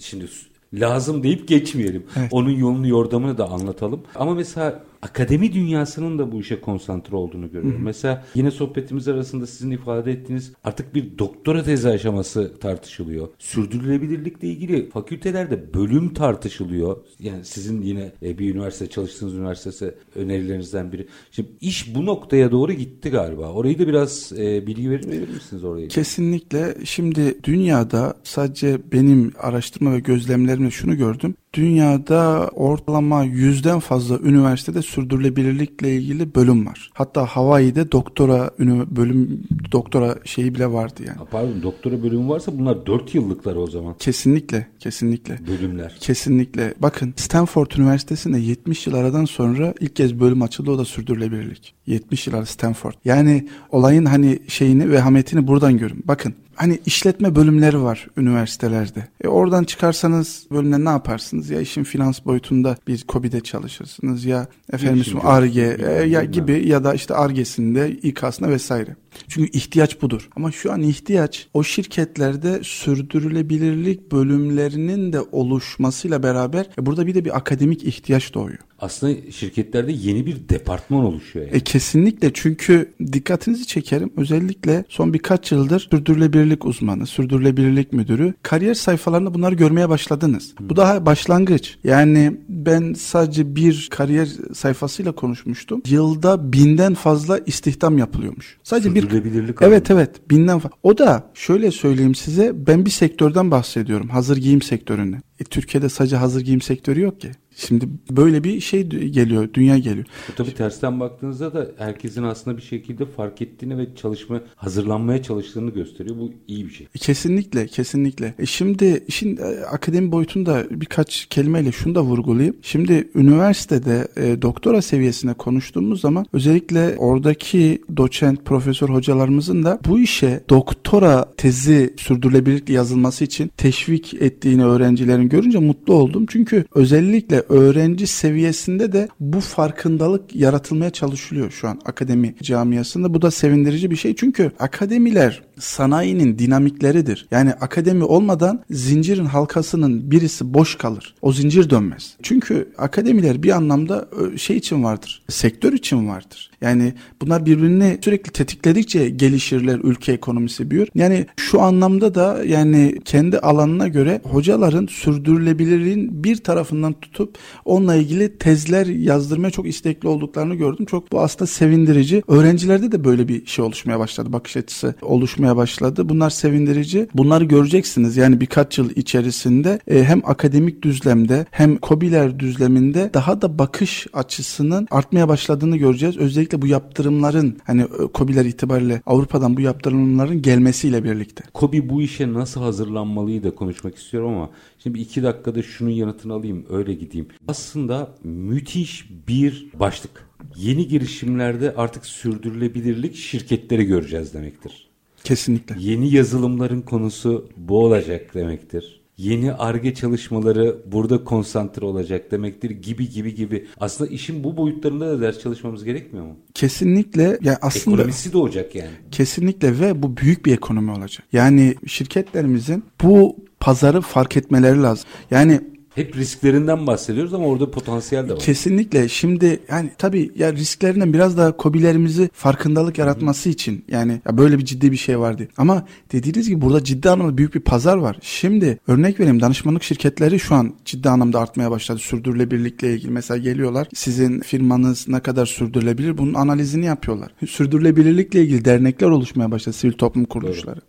şimdi 0.00 0.28
lazım 0.74 1.22
deyip 1.22 1.48
geçmeyelim. 1.48 2.06
Evet. 2.16 2.28
Onun 2.32 2.50
yolunu 2.50 2.88
yordamını 2.88 3.38
da 3.38 3.48
anlatalım. 3.50 4.00
Ama 4.14 4.34
mesela 4.34 4.82
akademi 5.02 5.52
dünyasının 5.52 6.18
da 6.18 6.32
bu 6.32 6.40
işe 6.40 6.60
konsantre 6.60 7.16
olduğunu 7.16 7.46
görüyorum. 7.46 7.78
Hı 7.78 7.82
hı. 7.82 7.84
Mesela 7.84 8.24
yine 8.34 8.50
sohbetimiz 8.50 9.08
arasında 9.08 9.46
sizin 9.46 9.70
ifade 9.70 10.12
ettiğiniz 10.12 10.52
artık 10.64 10.94
bir 10.94 11.18
doktora 11.18 11.62
tezi 11.62 11.88
aşaması 11.88 12.58
tartışılıyor. 12.60 13.28
Sürdürülebilirlikle 13.38 14.48
ilgili 14.48 14.90
fakültelerde 14.90 15.74
bölüm 15.74 16.14
tartışılıyor. 16.14 16.96
Yani 17.20 17.44
sizin 17.44 17.82
yine 17.82 18.12
e, 18.22 18.38
bir 18.38 18.54
üniversite 18.54 18.86
çalıştığınız 18.86 19.34
üniversitesi 19.34 19.94
önerilerinizden 20.14 20.92
biri. 20.92 21.06
Şimdi 21.30 21.48
iş 21.60 21.94
bu 21.94 22.06
noktaya 22.06 22.50
doğru 22.50 22.72
gitti 22.72 23.10
galiba. 23.10 23.52
Orayı 23.52 23.78
da 23.78 23.86
biraz 23.86 24.32
e, 24.38 24.66
bilgi 24.66 24.90
verir, 24.90 25.08
verir 25.08 25.28
misiniz 25.28 25.64
orayı? 25.64 25.88
Kesinlikle. 25.88 26.74
Şimdi 26.84 27.44
dünyada 27.44 28.14
sadece 28.24 28.78
benim 28.92 29.32
araştırma 29.38 29.92
ve 29.92 30.00
gözlemlerimle 30.00 30.70
şunu 30.70 30.96
gördüm 30.96 31.34
dünyada 31.52 32.48
ortalama 32.54 33.24
yüzden 33.24 33.78
fazla 33.78 34.18
üniversitede 34.18 34.82
sürdürülebilirlikle 34.82 35.94
ilgili 35.94 36.34
bölüm 36.34 36.66
var. 36.66 36.90
Hatta 36.94 37.26
Hawaii'de 37.26 37.92
doktora 37.92 38.50
bölüm 38.96 39.42
doktora 39.72 40.18
şeyi 40.24 40.54
bile 40.54 40.72
vardı 40.72 41.02
yani. 41.06 41.18
pardon 41.30 41.62
doktora 41.62 42.02
bölümü 42.02 42.28
varsa 42.28 42.58
bunlar 42.58 42.86
4 42.86 43.14
yıllıklar 43.14 43.56
o 43.56 43.66
zaman. 43.66 43.94
Kesinlikle, 43.98 44.66
kesinlikle. 44.78 45.38
Bölümler. 45.48 45.96
Kesinlikle. 46.00 46.74
Bakın 46.78 47.14
Stanford 47.16 47.70
Üniversitesi'nde 47.78 48.38
70 48.38 48.86
yıl 48.86 48.94
aradan 48.94 49.24
sonra 49.24 49.74
ilk 49.80 49.96
kez 49.96 50.20
bölüm 50.20 50.42
açıldı 50.42 50.70
o 50.70 50.78
da 50.78 50.84
sürdürülebilirlik. 50.84 51.74
70 51.86 52.26
yıl 52.26 52.34
ara 52.34 52.46
Stanford. 52.46 52.94
Yani 53.04 53.48
olayın 53.70 54.04
hani 54.04 54.38
şeyini 54.48 54.90
vehametini 54.90 55.46
buradan 55.46 55.78
görün. 55.78 56.02
Bakın 56.04 56.34
hani 56.54 56.78
işletme 56.86 57.36
bölümleri 57.36 57.82
var 57.82 58.06
üniversitelerde. 58.16 59.08
E 59.24 59.28
oradan 59.28 59.64
çıkarsanız 59.64 60.46
bölümde 60.50 60.84
ne 60.84 60.88
yaparsınız? 60.88 61.50
Ya 61.50 61.60
işin 61.60 61.84
finans 61.84 62.24
boyutunda 62.24 62.76
bir 62.86 63.02
KOBİ'de 63.02 63.40
çalışırsınız 63.40 64.24
ya 64.24 64.46
efendim 64.72 65.04
ARGE 65.22 65.76
e, 65.80 66.02
ya 66.08 66.24
gibi 66.24 66.68
ya 66.68 66.84
da 66.84 66.94
işte 66.94 67.14
ARGE'sinde 67.14 67.90
İK'sında 67.90 68.48
vesaire. 68.48 68.96
Çünkü 69.28 69.50
ihtiyaç 69.50 70.02
budur. 70.02 70.28
Ama 70.36 70.52
şu 70.52 70.72
an 70.72 70.82
ihtiyaç 70.82 71.48
o 71.54 71.62
şirketlerde 71.62 72.60
sürdürülebilirlik 72.62 74.12
bölümlerinin 74.12 75.12
de 75.12 75.20
oluşmasıyla 75.20 76.22
beraber 76.22 76.66
e 76.78 76.86
burada 76.86 77.06
bir 77.06 77.14
de 77.14 77.24
bir 77.24 77.36
akademik 77.36 77.84
ihtiyaç 77.84 78.34
doğuyor. 78.34 78.58
Aslında 78.80 79.30
şirketlerde 79.30 79.92
yeni 79.92 80.26
bir 80.26 80.48
departman 80.48 81.04
oluşuyor. 81.04 81.46
Yani. 81.46 81.56
E 81.56 81.60
kesinlikle 81.60 82.30
çünkü 82.34 82.92
dikkatinizi 83.12 83.66
çekerim. 83.66 84.12
Özellikle 84.16 84.84
son 84.88 85.14
birkaç 85.14 85.52
yıldır 85.52 85.88
sürdürülebilirlik 85.90 86.64
uzmanı, 86.64 87.06
sürdürülebilirlik 87.06 87.92
müdürü 87.92 88.34
kariyer 88.42 88.74
sayfalarında 88.74 89.34
bunları 89.34 89.54
görmeye 89.54 89.88
başladınız. 89.88 90.54
Hmm. 90.58 90.70
Bu 90.70 90.76
daha 90.76 91.06
başlangıç. 91.06 91.78
Yani 91.84 92.36
ben 92.48 92.92
sadece 92.92 93.56
bir 93.56 93.88
kariyer 93.90 94.28
sayfasıyla 94.54 95.12
konuşmuştum. 95.12 95.82
Yılda 95.86 96.52
binden 96.52 96.94
fazla 96.94 97.38
istihdam 97.38 97.98
yapılıyormuş. 97.98 98.58
Sadece 98.62 98.94
bir 98.94 99.02
sürdürülebilirlik. 99.02 99.62
Evet 99.62 99.90
evet 99.90 100.30
binden 100.30 100.58
fazla. 100.58 100.76
O 100.82 100.98
da 100.98 101.30
şöyle 101.34 101.70
söyleyeyim 101.70 102.14
size 102.14 102.66
ben 102.66 102.84
bir 102.86 102.90
sektörden 102.90 103.50
bahsediyorum. 103.50 104.08
Hazır 104.08 104.36
giyim 104.36 104.62
sektöründen. 104.62 105.22
E, 105.40 105.44
Türkiye'de 105.44 105.88
sadece 105.88 106.16
hazır 106.16 106.40
giyim 106.40 106.60
sektörü 106.60 107.00
yok 107.00 107.20
ki. 107.20 107.30
Şimdi 107.66 107.88
böyle 108.10 108.44
bir 108.44 108.60
şey 108.60 108.82
geliyor, 108.88 109.48
dünya 109.54 109.78
geliyor. 109.78 110.06
Bu 110.28 110.34
tabii 110.36 110.54
tersten 110.54 111.00
baktığınızda 111.00 111.54
da 111.54 111.66
herkesin 111.78 112.22
aslında 112.22 112.56
bir 112.56 112.62
şekilde 112.62 113.06
fark 113.06 113.42
ettiğini 113.42 113.78
ve 113.78 113.94
çalışma, 113.96 114.40
hazırlanmaya 114.56 115.22
çalıştığını 115.22 115.70
gösteriyor. 115.70 116.16
Bu 116.18 116.32
iyi 116.48 116.66
bir 116.66 116.72
şey. 116.72 116.86
E, 116.94 116.98
kesinlikle, 116.98 117.66
kesinlikle. 117.66 118.34
E 118.38 118.46
şimdi 118.46 119.04
işin 119.08 119.36
e, 119.36 119.64
akademi 119.64 120.12
boyutunda 120.12 120.64
birkaç 120.70 121.26
kelimeyle 121.26 121.72
şunu 121.72 121.94
da 121.94 122.02
vurgulayayım. 122.02 122.56
Şimdi 122.62 123.08
üniversitede 123.14 124.08
e, 124.16 124.42
doktora 124.42 124.82
seviyesine 124.82 125.34
konuştuğumuz 125.34 126.00
zaman 126.00 126.26
özellikle 126.32 126.96
oradaki 126.96 127.82
doçent, 127.96 128.44
profesör 128.44 128.88
hocalarımızın 128.88 129.64
da 129.64 129.78
bu 129.88 129.98
işe 129.98 130.40
doktora 130.48 131.32
tezi 131.36 131.94
sürdürülebilirlikle 131.96 132.74
yazılması 132.74 133.24
için 133.24 133.50
teşvik 133.56 134.14
ettiğini 134.14 134.64
öğrencilerin 134.64 135.28
görünce 135.28 135.58
mutlu 135.58 135.94
oldum. 135.94 136.26
Çünkü 136.28 136.64
özellikle 136.74 137.42
öğrenci 137.50 138.06
seviyesinde 138.06 138.92
de 138.92 139.08
bu 139.20 139.40
farkındalık 139.40 140.36
yaratılmaya 140.36 140.90
çalışılıyor 140.90 141.50
şu 141.50 141.68
an 141.68 141.80
akademi 141.84 142.34
camiasında. 142.42 143.14
Bu 143.14 143.22
da 143.22 143.30
sevindirici 143.30 143.90
bir 143.90 143.96
şey. 143.96 144.16
Çünkü 144.16 144.52
akademiler 144.58 145.42
sanayinin 145.60 146.38
dinamikleridir. 146.38 147.26
Yani 147.30 147.52
akademi 147.52 148.04
olmadan 148.04 148.64
zincirin 148.70 149.24
halkasının 149.24 150.10
birisi 150.10 150.54
boş 150.54 150.74
kalır. 150.74 151.14
O 151.22 151.32
zincir 151.32 151.70
dönmez. 151.70 152.16
Çünkü 152.22 152.72
akademiler 152.78 153.42
bir 153.42 153.50
anlamda 153.50 154.08
şey 154.36 154.56
için 154.56 154.84
vardır. 154.84 155.22
Sektör 155.28 155.72
için 155.72 156.08
vardır. 156.08 156.50
Yani 156.60 156.94
bunlar 157.22 157.46
birbirini 157.46 157.98
sürekli 158.04 158.32
tetikledikçe 158.32 159.08
gelişirler, 159.08 159.80
ülke 159.82 160.12
ekonomisi 160.12 160.70
büyür. 160.70 160.88
Yani 160.94 161.26
şu 161.36 161.60
anlamda 161.60 162.14
da 162.14 162.44
yani 162.44 162.98
kendi 163.04 163.38
alanına 163.38 163.88
göre 163.88 164.20
hocaların 164.24 164.86
sürdürülebilirliğin 164.86 166.24
bir 166.24 166.36
tarafından 166.36 166.92
tutup 166.92 167.38
onunla 167.64 167.94
ilgili 167.94 168.38
tezler 168.38 168.86
yazdırmaya 168.86 169.50
çok 169.50 169.66
istekli 169.66 170.08
olduklarını 170.08 170.54
gördüm. 170.54 170.86
Çok 170.86 171.12
bu 171.12 171.20
aslında 171.20 171.46
sevindirici. 171.46 172.22
Öğrencilerde 172.28 172.92
de 172.92 173.04
böyle 173.04 173.28
bir 173.28 173.46
şey 173.46 173.64
oluşmaya 173.64 173.98
başladı. 173.98 174.32
Bakış 174.32 174.56
açısı 174.56 174.94
oluşmaya 175.02 175.49
başladı. 175.56 176.08
Bunlar 176.08 176.30
sevindirici. 176.30 177.08
Bunları 177.14 177.44
göreceksiniz. 177.44 178.16
Yani 178.16 178.40
birkaç 178.40 178.78
yıl 178.78 178.90
içerisinde 178.90 179.78
e, 179.88 180.04
hem 180.04 180.22
akademik 180.24 180.82
düzlemde 180.82 181.46
hem 181.50 181.76
kobiler 181.76 182.38
düzleminde 182.38 183.10
daha 183.14 183.42
da 183.42 183.58
bakış 183.58 184.06
açısının 184.12 184.88
artmaya 184.90 185.28
başladığını 185.28 185.76
göreceğiz. 185.76 186.16
Özellikle 186.16 186.62
bu 186.62 186.66
yaptırımların 186.66 187.56
hani 187.64 187.82
e, 187.82 187.86
kobiler 188.14 188.44
itibariyle 188.44 189.02
Avrupa'dan 189.06 189.56
bu 189.56 189.60
yaptırımların 189.60 190.42
gelmesiyle 190.42 191.04
birlikte. 191.04 191.44
Kobi 191.54 191.88
bu 191.88 192.02
işe 192.02 192.32
nasıl 192.32 192.60
hazırlanmalıyı 192.60 193.42
da 193.42 193.54
konuşmak 193.54 193.96
istiyorum 193.96 194.34
ama 194.34 194.50
şimdi 194.78 194.98
iki 194.98 195.22
dakikada 195.22 195.62
şunun 195.62 195.90
yanıtını 195.90 196.32
alayım 196.32 196.66
öyle 196.70 196.94
gideyim. 196.94 197.26
Aslında 197.48 198.14
müthiş 198.24 199.10
bir 199.28 199.70
başlık. 199.74 200.30
Yeni 200.56 200.88
girişimlerde 200.88 201.74
artık 201.76 202.06
sürdürülebilirlik 202.06 203.14
şirketleri 203.14 203.84
göreceğiz 203.84 204.34
demektir. 204.34 204.89
Kesinlikle. 205.24 205.76
Yeni 205.78 206.14
yazılımların 206.14 206.80
konusu 206.80 207.48
bu 207.56 207.84
olacak 207.84 208.34
demektir. 208.34 209.00
Yeni 209.16 209.52
arge 209.52 209.94
çalışmaları 209.94 210.76
burada 210.92 211.24
konsantre 211.24 211.86
olacak 211.86 212.30
demektir 212.30 212.70
gibi 212.70 213.10
gibi 213.10 213.34
gibi. 213.34 213.66
Aslında 213.80 214.10
işin 214.10 214.44
bu 214.44 214.56
boyutlarında 214.56 215.08
da 215.08 215.20
ders 215.20 215.40
çalışmamız 215.40 215.84
gerekmiyor 215.84 216.26
mu? 216.26 216.36
Kesinlikle. 216.54 217.38
Yani 217.42 217.58
aslında 217.62 217.96
ekonomisi 217.96 218.32
doğacak 218.32 218.74
yani. 218.74 218.90
Kesinlikle 219.10 219.80
ve 219.80 220.02
bu 220.02 220.16
büyük 220.16 220.46
bir 220.46 220.52
ekonomi 220.52 220.90
olacak. 220.90 221.26
Yani 221.32 221.74
şirketlerimizin 221.86 222.84
bu 223.02 223.36
pazarı 223.60 224.00
fark 224.00 224.36
etmeleri 224.36 224.82
lazım. 224.82 225.04
Yani 225.30 225.60
hep 225.94 226.16
risklerinden 226.16 226.86
bahsediyoruz 226.86 227.34
ama 227.34 227.46
orada 227.46 227.70
potansiyel 227.70 228.28
de 228.28 228.32
var. 228.32 228.38
Kesinlikle. 228.38 229.08
Şimdi 229.08 229.60
yani 229.70 229.90
tabii 229.98 230.30
ya 230.36 230.52
risklerinden 230.52 231.12
biraz 231.12 231.38
daha 231.38 231.56
kobilerimizi 231.56 232.30
farkındalık 232.32 232.98
yaratması 232.98 233.48
için 233.48 233.84
yani 233.88 234.20
ya 234.26 234.38
böyle 234.38 234.58
bir 234.58 234.64
ciddi 234.64 234.92
bir 234.92 234.96
şey 234.96 235.18
vardı. 235.18 235.48
Ama 235.56 235.86
dediğiniz 236.12 236.48
gibi 236.48 236.60
burada 236.60 236.84
ciddi 236.84 237.10
anlamda 237.10 237.38
büyük 237.38 237.54
bir 237.54 237.60
pazar 237.60 237.96
var. 237.96 238.18
Şimdi 238.22 238.78
örnek 238.86 239.20
vereyim 239.20 239.40
danışmanlık 239.40 239.82
şirketleri 239.82 240.40
şu 240.40 240.54
an 240.54 240.74
ciddi 240.84 241.08
anlamda 241.08 241.40
artmaya 241.40 241.70
başladı. 241.70 241.98
Sürdürülebilirlikle 241.98 242.94
ilgili 242.94 243.10
mesela 243.10 243.38
geliyorlar. 243.38 243.88
Sizin 243.94 244.40
firmanız 244.40 245.08
ne 245.08 245.20
kadar 245.20 245.46
sürdürülebilir 245.46 246.18
bunun 246.18 246.34
analizini 246.34 246.84
yapıyorlar. 246.84 247.30
Sürdürülebilirlikle 247.48 248.42
ilgili 248.42 248.64
dernekler 248.64 249.08
oluşmaya 249.08 249.50
başladı 249.50 249.76
sivil 249.76 249.92
toplum 249.92 250.24
kuruluşları. 250.24 250.80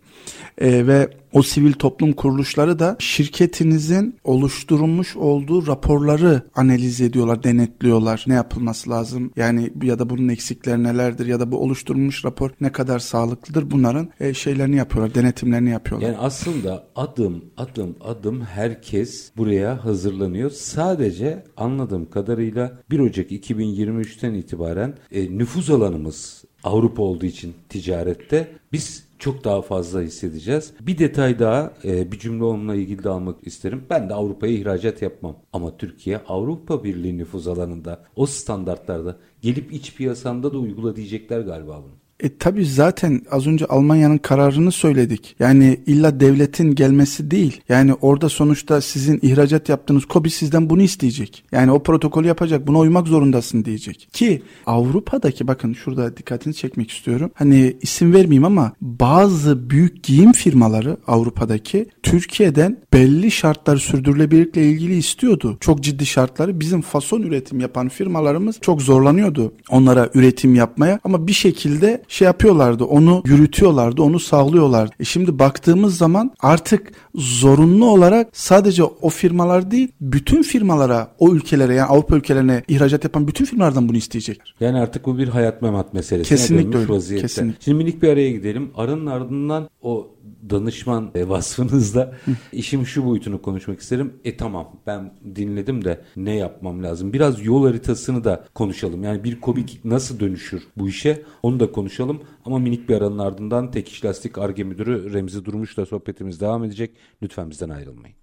Ee, 0.58 0.86
ve 0.86 1.08
o 1.32 1.42
sivil 1.42 1.72
toplum 1.72 2.12
kuruluşları 2.12 2.78
da 2.78 2.96
şirketinizin 2.98 4.16
oluşturulmuş 4.24 5.16
olduğu 5.16 5.66
raporları 5.66 6.42
analiz 6.54 7.00
ediyorlar, 7.00 7.42
denetliyorlar. 7.42 8.24
Ne 8.26 8.34
yapılması 8.34 8.90
lazım? 8.90 9.32
Yani 9.36 9.72
ya 9.82 9.98
da 9.98 10.10
bunun 10.10 10.28
eksikleri 10.28 10.82
nelerdir 10.82 11.26
ya 11.26 11.40
da 11.40 11.52
bu 11.52 11.58
oluşturulmuş 11.58 12.24
rapor 12.24 12.50
ne 12.60 12.72
kadar 12.72 12.98
sağlıklıdır? 12.98 13.70
Bunların 13.70 14.08
e, 14.20 14.34
şeylerini 14.34 14.76
yapıyorlar, 14.76 15.14
denetimlerini 15.14 15.70
yapıyorlar. 15.70 16.08
Yani 16.08 16.18
aslında 16.18 16.84
adım 16.96 17.44
adım 17.56 17.96
adım 18.00 18.40
herkes 18.40 19.30
buraya 19.36 19.84
hazırlanıyor. 19.84 20.50
Sadece 20.50 21.44
anladığım 21.56 22.10
kadarıyla 22.10 22.78
1 22.90 22.98
Ocak 22.98 23.30
2023'ten 23.30 24.34
itibaren 24.34 24.94
e, 25.12 25.38
nüfuz 25.38 25.70
alanımız 25.70 26.44
Avrupa 26.64 27.02
olduğu 27.02 27.26
için 27.26 27.54
ticarette 27.68 28.48
biz 28.72 29.04
çok 29.22 29.44
daha 29.44 29.62
fazla 29.62 30.00
hissedeceğiz. 30.00 30.72
Bir 30.80 30.98
detay 30.98 31.38
daha 31.38 31.72
e, 31.84 32.12
bir 32.12 32.18
cümle 32.18 32.44
onunla 32.44 32.74
ilgili 32.74 33.04
de 33.04 33.08
almak 33.08 33.46
isterim. 33.46 33.84
Ben 33.90 34.08
de 34.08 34.14
Avrupa'ya 34.14 34.52
ihracat 34.52 35.02
yapmam. 35.02 35.36
Ama 35.52 35.76
Türkiye 35.76 36.18
Avrupa 36.18 36.84
Birliği 36.84 37.18
nüfuz 37.18 37.48
alanında 37.48 38.04
o 38.16 38.26
standartlarda 38.26 39.16
gelip 39.42 39.72
iç 39.72 39.94
piyasamda 39.94 40.52
da 40.52 40.58
uygula 40.58 40.96
diyecekler 40.96 41.40
galiba 41.40 41.82
bunu. 41.84 42.01
E 42.22 42.36
tabi 42.38 42.66
zaten 42.66 43.22
az 43.30 43.46
önce 43.46 43.66
Almanya'nın 43.66 44.18
kararını 44.18 44.72
söyledik. 44.72 45.36
Yani 45.38 45.80
illa 45.86 46.20
devletin 46.20 46.74
gelmesi 46.74 47.30
değil. 47.30 47.60
Yani 47.68 47.94
orada 47.94 48.28
sonuçta 48.28 48.80
sizin 48.80 49.18
ihracat 49.22 49.68
yaptığınız 49.68 50.04
KOBİ 50.04 50.30
sizden 50.30 50.70
bunu 50.70 50.82
isteyecek. 50.82 51.44
Yani 51.52 51.72
o 51.72 51.82
protokolü 51.82 52.26
yapacak. 52.26 52.66
Buna 52.66 52.78
uymak 52.78 53.08
zorundasın 53.08 53.64
diyecek. 53.64 54.08
Ki 54.12 54.42
Avrupa'daki 54.66 55.48
bakın 55.48 55.72
şurada 55.72 56.16
dikkatini 56.16 56.54
çekmek 56.54 56.90
istiyorum. 56.90 57.30
Hani 57.34 57.76
isim 57.80 58.12
vermeyeyim 58.12 58.44
ama 58.44 58.72
bazı 58.80 59.70
büyük 59.70 60.02
giyim 60.02 60.32
firmaları 60.32 60.96
Avrupa'daki 61.06 61.86
Türkiye'den 62.02 62.78
belli 62.92 63.30
şartlar 63.30 63.76
sürdürülebilirlikle 63.76 64.70
ilgili 64.70 64.96
istiyordu. 64.96 65.56
Çok 65.60 65.80
ciddi 65.82 66.06
şartları 66.06 66.60
bizim 66.60 66.80
fason 66.80 67.22
üretim 67.22 67.60
yapan 67.60 67.88
firmalarımız 67.88 68.58
çok 68.60 68.82
zorlanıyordu 68.82 69.54
onlara 69.70 70.10
üretim 70.14 70.54
yapmaya 70.54 71.00
ama 71.04 71.26
bir 71.26 71.32
şekilde 71.32 72.02
şey 72.12 72.26
yapıyorlardı, 72.26 72.84
onu 72.84 73.22
yürütüyorlardı, 73.26 74.02
onu 74.02 74.20
sağlıyorlardı. 74.20 74.92
E 75.00 75.04
şimdi 75.04 75.38
baktığımız 75.38 75.96
zaman 75.96 76.30
artık 76.40 76.92
zorunlu 77.14 77.90
olarak 77.90 78.28
sadece 78.32 78.84
o 78.84 79.08
firmalar 79.08 79.70
değil, 79.70 79.92
bütün 80.00 80.42
firmalara, 80.42 81.08
o 81.18 81.34
ülkelere 81.34 81.74
yani 81.74 81.88
Avrupa 81.88 82.16
ülkelerine 82.16 82.62
ihracat 82.68 83.04
yapan 83.04 83.28
bütün 83.28 83.44
firmalardan 83.44 83.88
bunu 83.88 83.96
isteyecekler. 83.96 84.54
Yani 84.60 84.78
artık 84.78 85.06
bu 85.06 85.18
bir 85.18 85.28
hayat 85.28 85.62
memat 85.62 85.94
meselesi. 85.94 86.28
Kesinlikle 86.28 86.78
öyle. 86.78 86.88
Vaziyette. 86.88 87.26
Kesinlikle. 87.26 87.64
Şimdi 87.64 87.78
minik 87.78 88.02
bir 88.02 88.08
araya 88.08 88.30
gidelim. 88.30 88.70
Arının 88.76 89.06
ardından 89.06 89.68
o 89.82 90.06
danışman 90.50 91.10
e, 91.14 91.28
vasfınızda 91.28 92.14
işim 92.52 92.86
şu 92.86 93.06
boyutunu 93.06 93.42
konuşmak 93.42 93.80
isterim. 93.80 94.12
E 94.24 94.36
tamam 94.36 94.80
ben 94.86 95.12
dinledim 95.36 95.84
de 95.84 96.04
ne 96.16 96.36
yapmam 96.36 96.82
lazım? 96.82 97.12
Biraz 97.12 97.44
yol 97.44 97.66
haritasını 97.66 98.24
da 98.24 98.44
konuşalım. 98.54 99.02
Yani 99.04 99.24
bir 99.24 99.40
komik 99.40 99.84
nasıl 99.84 100.20
dönüşür 100.20 100.62
bu 100.76 100.88
işe 100.88 101.22
onu 101.42 101.60
da 101.60 101.72
konuşalım. 101.72 102.22
Ama 102.44 102.58
minik 102.58 102.88
bir 102.88 102.94
aranın 102.94 103.18
ardından 103.18 103.70
Tek 103.70 103.88
İş 103.88 104.04
Lastik 104.04 104.38
Arge 104.38 104.64
Müdürü 104.64 105.12
Remzi 105.12 105.44
Durmuş'la 105.44 105.86
sohbetimiz 105.86 106.40
devam 106.40 106.64
edecek. 106.64 106.90
Lütfen 107.22 107.50
bizden 107.50 107.68
ayrılmayın. 107.68 108.16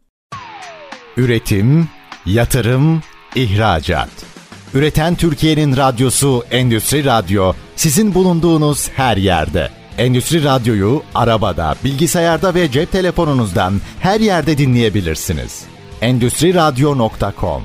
Üretim, 1.18 1.88
yatırım, 2.26 3.02
ihracat. 3.36 4.26
Üreten 4.74 5.16
Türkiye'nin 5.16 5.78
radyosu 5.78 6.44
Endüstri 6.52 7.06
Radyo 7.06 7.54
sizin 7.76 8.14
bulunduğunuz 8.14 8.90
her 8.90 9.18
yerde. 9.18 9.79
Endüstri 10.00 10.44
Radyo'yu 10.44 11.02
arabada, 11.16 11.76
bilgisayarda 11.84 12.56
ve 12.56 12.72
cep 12.72 12.92
telefonunuzdan 12.92 13.74
her 14.00 14.20
yerde 14.20 14.58
dinleyebilirsiniz. 14.58 15.66
Endüstri 16.02 16.54
Radyo.com 16.54 17.64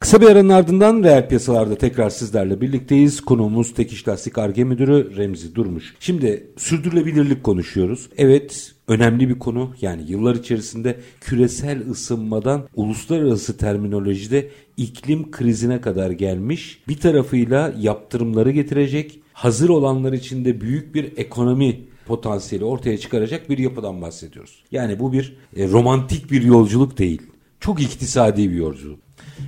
Kısa 0.00 0.20
bir 0.20 0.26
aranın 0.26 0.48
ardından 0.48 1.02
reel 1.02 1.28
piyasalarda 1.28 1.74
tekrar 1.74 2.10
sizlerle 2.10 2.60
birlikteyiz. 2.60 3.20
Konuğumuz 3.20 3.74
Tek 3.74 3.92
İş 3.92 4.08
Lastik 4.08 4.38
Arge 4.38 4.64
Müdürü 4.64 5.16
Remzi 5.16 5.54
Durmuş. 5.54 5.94
Şimdi 6.00 6.46
sürdürülebilirlik 6.56 7.44
konuşuyoruz. 7.44 8.08
Evet 8.18 8.72
önemli 8.88 9.28
bir 9.28 9.38
konu. 9.38 9.74
Yani 9.80 10.02
yıllar 10.08 10.34
içerisinde 10.34 11.00
küresel 11.20 11.90
ısınmadan 11.90 12.68
uluslararası 12.74 13.56
terminolojide 13.56 14.48
iklim 14.76 15.30
krizine 15.30 15.80
kadar 15.80 16.10
gelmiş. 16.10 16.82
Bir 16.88 17.00
tarafıyla 17.00 17.74
yaptırımları 17.78 18.50
getirecek, 18.50 19.20
hazır 19.36 19.68
olanlar 19.68 20.12
için 20.12 20.44
de 20.44 20.60
büyük 20.60 20.94
bir 20.94 21.12
ekonomi 21.16 21.80
potansiyeli 22.06 22.64
ortaya 22.64 22.98
çıkaracak 22.98 23.50
bir 23.50 23.58
yapıdan 23.58 24.02
bahsediyoruz. 24.02 24.64
Yani 24.72 24.98
bu 24.98 25.12
bir 25.12 25.36
e, 25.56 25.68
romantik 25.68 26.30
bir 26.30 26.42
yolculuk 26.42 26.98
değil. 26.98 27.22
Çok 27.60 27.82
iktisadi 27.82 28.50
bir 28.50 28.54
yolculuk. 28.54 28.98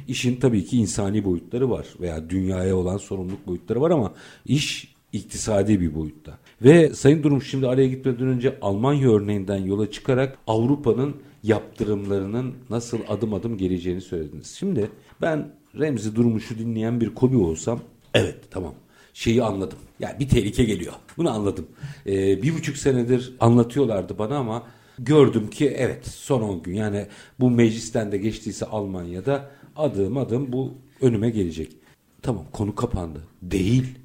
İşin 0.08 0.36
tabii 0.36 0.64
ki 0.64 0.76
insani 0.76 1.24
boyutları 1.24 1.70
var 1.70 1.86
veya 2.00 2.30
dünyaya 2.30 2.76
olan 2.76 2.96
sorumluluk 2.96 3.46
boyutları 3.46 3.80
var 3.80 3.90
ama 3.90 4.12
iş 4.46 4.94
iktisadi 5.12 5.80
bir 5.80 5.94
boyutta. 5.94 6.38
Ve 6.62 6.94
Sayın 6.94 7.22
Durum 7.22 7.42
şimdi 7.42 7.68
araya 7.68 7.88
gitmeden 7.88 8.26
önce 8.26 8.58
Almanya 8.60 9.10
örneğinden 9.10 9.64
yola 9.64 9.90
çıkarak 9.90 10.38
Avrupa'nın 10.46 11.16
yaptırımlarının 11.42 12.54
nasıl 12.70 12.98
adım 13.08 13.34
adım 13.34 13.58
geleceğini 13.58 14.00
söylediniz. 14.00 14.56
Şimdi 14.58 14.90
ben 15.20 15.52
Remzi 15.78 16.16
Durmuş'u 16.16 16.58
dinleyen 16.58 17.00
bir 17.00 17.14
kobi 17.14 17.36
olsam 17.36 17.80
evet 18.14 18.38
tamam 18.50 18.74
şeyi 19.18 19.42
anladım. 19.42 19.78
Yani 20.00 20.20
bir 20.20 20.28
tehlike 20.28 20.64
geliyor. 20.64 20.92
Bunu 21.16 21.30
anladım. 21.30 21.66
Ee, 22.06 22.42
bir 22.42 22.54
buçuk 22.54 22.76
senedir 22.76 23.34
anlatıyorlardı 23.40 24.18
bana 24.18 24.36
ama 24.36 24.62
gördüm 24.98 25.50
ki 25.50 25.74
evet 25.78 26.06
son 26.06 26.42
10 26.42 26.62
gün 26.62 26.74
yani 26.74 27.06
bu 27.40 27.50
meclisten 27.50 28.12
de 28.12 28.18
geçtiyse 28.18 28.66
Almanya'da 28.66 29.50
adım 29.76 30.16
adım 30.16 30.52
bu 30.52 30.74
önüme 31.00 31.30
gelecek. 31.30 31.76
Tamam 32.22 32.44
konu 32.52 32.74
kapandı. 32.74 33.22
Değil. 33.42 33.98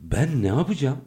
Ben 0.00 0.42
ne 0.42 0.46
yapacağım? 0.46 0.98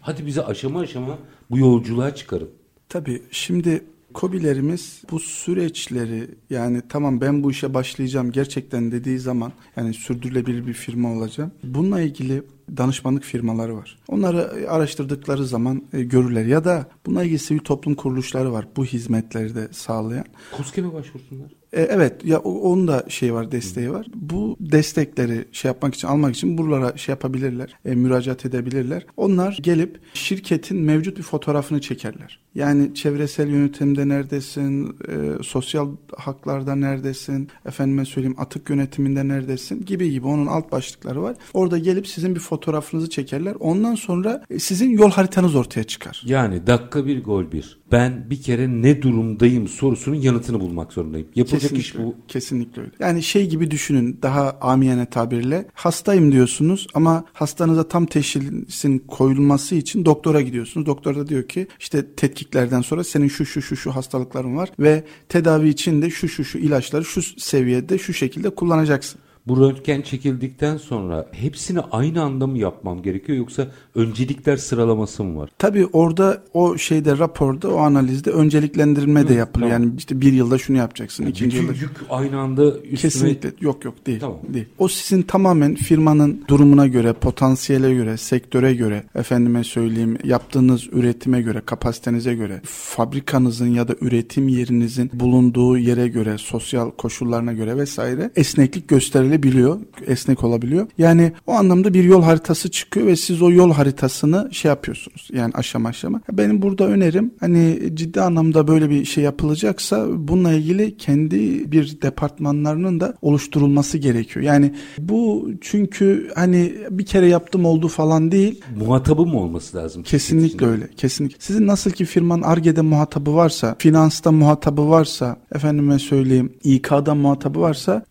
Hadi 0.00 0.26
bize 0.26 0.44
aşama 0.44 0.80
aşama 0.80 1.18
bu 1.50 1.58
yolculuğa 1.58 2.14
çıkarın. 2.14 2.50
Tabii 2.88 3.22
şimdi 3.30 3.84
Kobilerimiz 4.14 5.02
bu 5.10 5.20
süreçleri 5.20 6.30
yani 6.50 6.82
tamam 6.88 7.20
ben 7.20 7.42
bu 7.42 7.50
işe 7.50 7.74
başlayacağım 7.74 8.32
gerçekten 8.32 8.92
dediği 8.92 9.18
zaman 9.18 9.52
yani 9.76 9.94
sürdürülebilir 9.94 10.66
bir 10.66 10.72
firma 10.72 11.12
olacağım. 11.12 11.52
Bununla 11.64 12.00
ilgili 12.00 12.42
danışmanlık 12.76 13.24
firmaları 13.24 13.76
var. 13.76 13.98
Onları 14.08 14.70
araştırdıkları 14.70 15.46
zaman 15.46 15.84
e, 15.92 16.02
görürler 16.02 16.44
ya 16.44 16.64
da 16.64 16.88
bununla 17.06 17.24
ilgili 17.24 17.38
sivil 17.38 17.60
toplum 17.60 17.94
kuruluşları 17.94 18.52
var 18.52 18.68
bu 18.76 18.84
hizmetleri 18.84 19.54
de 19.54 19.68
sağlayan. 19.72 20.26
KOSGEB'e 20.56 20.92
başvursunlar. 20.92 21.61
E, 21.72 21.82
evet 21.82 22.24
ya 22.24 22.38
onun 22.38 22.88
da 22.88 23.04
şey 23.08 23.34
var 23.34 23.52
desteği 23.52 23.92
var. 23.92 24.06
Bu 24.14 24.56
destekleri 24.60 25.44
şey 25.52 25.68
yapmak 25.68 25.94
için 25.94 26.08
almak 26.08 26.34
için 26.34 26.58
buralara 26.58 26.96
şey 26.96 27.12
yapabilirler. 27.12 27.74
E, 27.84 27.94
müracaat 27.94 28.46
edebilirler. 28.46 29.06
Onlar 29.16 29.58
gelip 29.62 30.00
şirketin 30.14 30.78
mevcut 30.78 31.18
bir 31.18 31.22
fotoğrafını 31.22 31.80
çekerler. 31.80 32.42
Yani 32.54 32.94
çevresel 32.94 33.48
yönetimde 33.48 34.08
neredesin, 34.08 34.96
e, 35.08 35.42
sosyal 35.42 35.88
haklarda 36.16 36.74
neredesin, 36.74 37.48
efendime 37.66 38.04
söyleyeyim 38.04 38.36
atık 38.38 38.70
yönetiminde 38.70 39.28
neredesin 39.28 39.84
gibi 39.84 40.10
gibi 40.10 40.26
onun 40.26 40.46
alt 40.46 40.72
başlıkları 40.72 41.22
var. 41.22 41.36
Orada 41.54 41.78
gelip 41.78 42.08
sizin 42.08 42.34
bir 42.34 42.40
fotoğrafınızı 42.40 43.10
çekerler. 43.10 43.54
Ondan 43.60 43.94
sonra 43.94 44.44
e, 44.50 44.58
sizin 44.58 44.90
yol 44.90 45.10
haritanız 45.10 45.54
ortaya 45.54 45.84
çıkar. 45.84 46.22
Yani 46.26 46.66
dakika 46.66 47.06
bir 47.06 47.24
gol 47.24 47.52
bir. 47.52 47.81
Ben 47.92 48.30
bir 48.30 48.42
kere 48.42 48.82
ne 48.82 49.02
durumdayım 49.02 49.68
sorusunun 49.68 50.16
yanıtını 50.16 50.60
bulmak 50.60 50.92
zorundayım. 50.92 51.26
Yapılacak 51.34 51.70
kesinlikle, 51.70 51.88
iş 51.88 51.98
bu. 51.98 52.14
Kesinlikle 52.28 52.82
öyle. 52.82 52.92
Yani 53.00 53.22
şey 53.22 53.48
gibi 53.48 53.70
düşünün 53.70 54.18
daha 54.22 54.58
amiyane 54.60 55.06
tabirle 55.06 55.66
hastayım 55.74 56.32
diyorsunuz 56.32 56.86
ama 56.94 57.24
hastanıza 57.32 57.88
tam 57.88 58.06
teşhisin 58.06 58.98
koyulması 58.98 59.74
için 59.74 60.04
doktora 60.04 60.40
gidiyorsunuz. 60.40 60.86
Doktor 60.86 61.16
da 61.16 61.28
diyor 61.28 61.48
ki 61.48 61.66
işte 61.80 62.14
tetkiklerden 62.14 62.80
sonra 62.80 63.04
senin 63.04 63.28
şu 63.28 63.46
şu 63.46 63.62
şu 63.62 63.76
şu 63.76 63.96
hastalıkların 63.96 64.56
var 64.56 64.68
ve 64.78 65.04
tedavi 65.28 65.68
için 65.68 66.02
de 66.02 66.10
şu 66.10 66.28
şu 66.28 66.44
şu 66.44 66.58
ilaçları 66.58 67.04
şu 67.04 67.22
seviyede 67.22 67.98
şu 67.98 68.14
şekilde 68.14 68.50
kullanacaksın. 68.50 69.20
Bu 69.48 69.60
röntgen 69.60 70.02
çekildikten 70.02 70.76
sonra 70.76 71.26
hepsini 71.32 71.80
aynı 71.80 72.22
anda 72.22 72.46
mı 72.46 72.58
yapmam 72.58 73.02
gerekiyor 73.02 73.38
yoksa 73.38 73.66
öncelikler 73.94 74.56
sıralaması 74.56 75.24
mı 75.24 75.38
var? 75.38 75.50
Tabii 75.58 75.86
orada 75.86 76.42
o 76.54 76.78
şeyde 76.78 77.18
raporda 77.18 77.74
o 77.74 77.76
analizde 77.76 78.30
önceliklendirme 78.30 79.28
de 79.28 79.34
yapılıyor. 79.34 79.70
tamam. 79.70 79.86
Yani 79.86 79.94
işte 79.98 80.20
bir 80.20 80.32
yılda 80.32 80.58
şunu 80.58 80.76
yapacaksın, 80.76 81.22
Yani 81.22 81.30
ikinci 81.30 81.56
yılda 81.56 81.72
yük 81.72 81.90
aynı 82.10 82.38
anda 82.38 82.78
üstüme... 82.78 82.96
Kesinlikle 82.96 83.52
yok 83.60 83.84
yok 83.84 84.06
değil. 84.06 84.20
Tamam. 84.20 84.38
değil. 84.48 84.66
O 84.78 84.88
sizin 84.88 85.22
tamamen 85.22 85.74
firmanın 85.74 86.44
durumuna 86.48 86.86
göre, 86.86 87.12
potansiyele 87.12 87.94
göre, 87.94 88.16
sektöre 88.16 88.74
göre, 88.74 89.04
efendime 89.14 89.64
söyleyeyim, 89.64 90.18
yaptığınız 90.24 90.88
üretime 90.92 91.42
göre, 91.42 91.62
kapasitenize 91.66 92.34
göre, 92.34 92.60
fabrikanızın 92.64 93.68
ya 93.68 93.88
da 93.88 93.94
üretim 94.00 94.48
yerinizin 94.48 95.10
bulunduğu 95.14 95.78
yere 95.78 96.08
göre, 96.08 96.38
sosyal 96.38 96.90
koşullarına 96.90 97.52
göre 97.52 97.76
vesaire 97.76 98.30
esneklik 98.36 98.88
gösterilebiliyor, 99.32 99.80
esnek 100.06 100.44
olabiliyor. 100.44 100.86
Yani 100.98 101.32
o 101.46 101.52
anlamda 101.52 101.94
bir 101.94 102.04
yol 102.04 102.22
haritası 102.22 102.70
çıkıyor 102.70 103.06
ve 103.06 103.16
siz 103.16 103.42
o 103.42 103.50
yol 103.50 103.72
haritasını 103.72 104.48
şey 104.52 104.68
yapıyorsunuz. 104.68 105.28
Yani 105.32 105.52
aşama 105.54 105.88
aşama. 105.88 106.20
Benim 106.32 106.62
burada 106.62 106.86
önerim 106.86 107.34
hani 107.40 107.90
ciddi 107.94 108.20
anlamda 108.20 108.68
böyle 108.68 108.90
bir 108.90 109.04
şey 109.04 109.24
yapılacaksa 109.24 110.06
bununla 110.16 110.52
ilgili 110.52 110.96
kendi 110.96 111.72
bir 111.72 112.02
departmanlarının 112.02 113.00
da 113.00 113.14
oluşturulması 113.22 113.98
gerekiyor. 113.98 114.44
Yani 114.44 114.74
bu 114.98 115.50
çünkü 115.60 116.30
hani 116.34 116.74
bir 116.90 117.06
kere 117.06 117.26
yaptım 117.26 117.64
oldu 117.64 117.88
falan 117.88 118.32
değil. 118.32 118.60
Muhatabı 118.78 119.26
mı 119.26 119.40
olması 119.40 119.76
lazım? 119.76 120.02
Kesinlikle 120.02 120.66
öyle. 120.66 120.88
Kesinlikle. 120.96 121.36
Sizin 121.40 121.66
nasıl 121.66 121.90
ki 121.90 122.04
firmanın 122.04 122.42
ARGE'de 122.42 122.80
muhatabı 122.80 123.34
varsa, 123.34 123.76
finansta 123.78 124.32
muhatabı 124.32 124.88
varsa, 124.88 125.36
efendime 125.54 125.98
söyleyeyim 125.98 126.52
İK'da 126.64 127.14
muhatabı 127.14 127.60
varsa 127.60 128.04